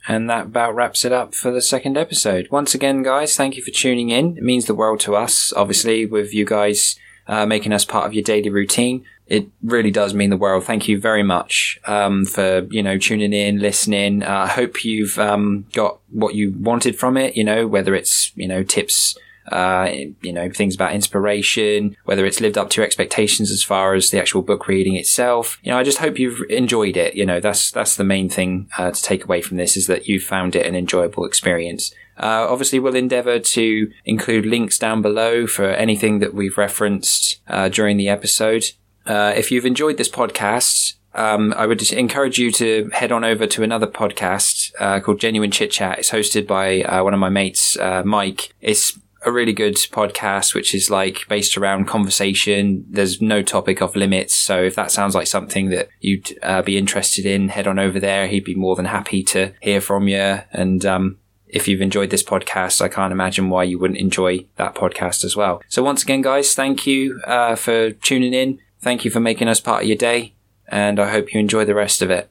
And 0.08 0.30
that 0.30 0.46
about 0.46 0.76
wraps 0.76 1.04
it 1.04 1.12
up 1.12 1.36
for 1.36 1.52
the 1.52 1.62
second 1.62 1.98
episode. 1.98 2.48
Once 2.50 2.74
again, 2.74 3.04
guys, 3.04 3.36
thank 3.36 3.58
you 3.58 3.64
for 3.64 3.72
tuning 3.72 4.10
in. 4.10 4.38
It 4.38 4.44
means 4.44 4.66
the 4.66 4.76
world 4.76 5.02
to 5.02 5.16
us, 5.16 5.52
obviously, 5.54 6.06
with 6.06 6.34
you 6.34 6.46
guys 6.46 6.98
uh, 7.28 7.46
making 7.46 7.74
us 7.74 7.86
part 7.86 8.06
of 8.06 8.14
your 8.14 8.24
daily 8.24 8.50
routine. 8.50 9.06
It 9.28 9.50
really 9.62 9.92
does 9.92 10.14
mean 10.14 10.30
the 10.30 10.38
world. 10.38 10.64
Thank 10.64 10.88
you 10.88 11.00
very 11.00 11.24
much 11.24 11.78
um, 11.86 12.24
for 12.26 12.66
you 12.70 12.82
know 12.82 12.98
tuning 12.98 13.34
in, 13.34 13.60
listening. 13.60 14.24
Uh, 14.24 14.28
I 14.28 14.44
uh, 14.44 14.48
hope 14.48 14.86
you've 14.86 15.20
um, 15.20 15.66
got 15.74 16.00
what 16.10 16.36
you 16.36 16.54
wanted 16.58 16.98
from 16.98 17.18
it. 17.18 17.36
You 17.36 17.44
know, 17.44 17.68
whether 17.68 17.94
it's 17.94 18.32
you 18.36 18.48
know 18.48 18.64
tips 18.64 19.18
uh, 19.52 19.90
you 20.22 20.34
know, 20.34 20.50
things 20.50 20.76
about 20.76 20.94
inspiration, 20.94 21.96
whether 22.06 22.26
it's 22.26 22.42
lived 22.42 22.58
up 22.58 22.70
to 22.72 22.82
your 22.82 22.86
expectations 22.86 23.52
as 23.52 23.64
far 23.64 23.94
as 23.94 24.10
the 24.10 24.20
actual 24.20 24.42
book 24.42 24.68
reading 24.68 24.96
itself. 24.96 25.58
You 25.64 25.72
know, 25.72 25.78
I 25.78 25.84
just 25.84 26.00
hope 26.00 26.20
you've 26.20 26.42
enjoyed 26.50 26.98
it. 26.98 27.16
You 27.16 27.26
know, 27.26 27.40
that's, 27.40 27.72
that's 27.72 27.96
the 27.96 28.04
main 28.04 28.30
thing 28.30 28.70
uh, 28.78 28.92
to 28.92 29.02
take 29.02 29.24
away 29.24 29.42
from 29.42 29.58
this 29.58 29.78
is 29.78 29.88
that 29.88 30.08
you 30.08 30.20
found 30.20 30.56
it 30.56 30.66
an 30.66 30.76
enjoyable 30.76 31.26
experience. 31.26 31.94
Uh, 32.18 32.48
obviously, 32.50 32.80
we'll 32.80 32.96
endeavour 32.96 33.40
to 33.40 33.92
include 34.06 34.46
links 34.46 34.80
down 34.80 35.02
below 35.02 35.46
for 35.46 35.66
anything 35.66 36.20
that 36.20 36.34
we've 36.34 36.58
referenced 36.58 37.40
uh, 37.48 37.70
during 37.70 37.98
the 37.98 38.10
episode. 38.10 38.72
Uh, 39.06 39.34
if 39.36 39.52
you've 39.52 39.66
enjoyed 39.66 39.98
this 39.98 40.10
podcast, 40.10 40.96
um, 41.14 41.54
I 41.58 41.66
would 41.66 41.92
encourage 41.92 42.38
you 42.38 42.52
to 42.54 42.90
head 42.94 43.12
on 43.12 43.24
over 43.24 43.48
to 43.48 43.64
another 43.64 43.88
podcast 43.88 44.72
uh, 44.80 45.00
called 45.00 45.20
Genuine 45.20 45.52
Chit 45.52 45.72
Chat. 45.72 46.00
It's 46.00 46.12
hosted 46.12 46.46
by 46.46 46.82
uh, 46.82 47.04
one 47.04 47.14
of 47.14 47.20
my 47.20 47.30
mates, 47.30 47.78
uh, 47.78 48.04
Mike. 48.06 48.54
It's 48.62 48.98
a 49.28 49.32
really 49.32 49.54
good 49.54 49.76
podcast, 49.76 50.56
which 50.56 50.74
is 50.74 50.90
like 50.90 51.28
based 51.28 51.58
around 51.58 51.88
conversation. 51.88 52.86
There's 52.90 53.22
no 53.22 53.42
topic 53.42 53.82
off 53.82 53.96
limits. 53.96 54.34
So 54.34 54.64
if 54.64 54.76
that 54.76 54.92
sounds 54.92 55.14
like 55.14 55.28
something 55.28 55.70
that 55.70 55.90
you'd 56.00 56.38
uh, 56.42 56.62
be 56.62 56.78
interested 56.78 57.26
in, 57.26 57.50
head 57.50 57.68
on 57.68 57.78
over 57.78 58.00
there. 58.00 58.28
He'd 58.28 58.44
be 58.46 58.56
more 58.56 58.76
than 58.76 58.86
happy 58.86 59.24
to 59.24 59.54
hear 59.62 59.82
from 59.82 60.08
you. 60.08 60.40
And, 60.52 60.86
um, 60.86 61.18
if 61.48 61.68
you've 61.68 61.82
enjoyed 61.82 62.10
this 62.10 62.24
podcast, 62.24 62.82
I 62.82 62.90
can't 62.90 63.14
imagine 63.14 63.50
why 63.50 63.64
you 63.64 63.80
wouldn't 63.80 64.00
enjoy 64.00 64.46
that 64.58 64.76
podcast 64.76 65.24
as 65.24 65.36
well. 65.36 65.62
So 65.70 65.82
once 65.82 66.04
again, 66.04 66.22
guys, 66.22 66.54
thank 66.54 66.86
you 66.86 67.22
uh, 67.26 67.56
for 67.56 67.92
tuning 67.92 68.34
in. 68.34 68.60
Thank 68.82 69.06
you 69.06 69.12
for 69.12 69.22
making 69.22 69.48
us 69.48 69.62
part 69.62 69.84
of 69.84 69.88
your 69.88 69.98
day. 69.98 70.34
And 70.68 71.00
I 71.00 71.10
hope 71.10 71.34
you 71.34 71.40
enjoy 71.40 71.64
the 71.64 71.74
rest 71.74 72.02
of 72.02 72.12
it. 72.12 72.30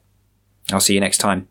I'll 0.71 0.79
see 0.79 0.93
you 0.93 0.99
next 0.99 1.17
time. 1.17 1.47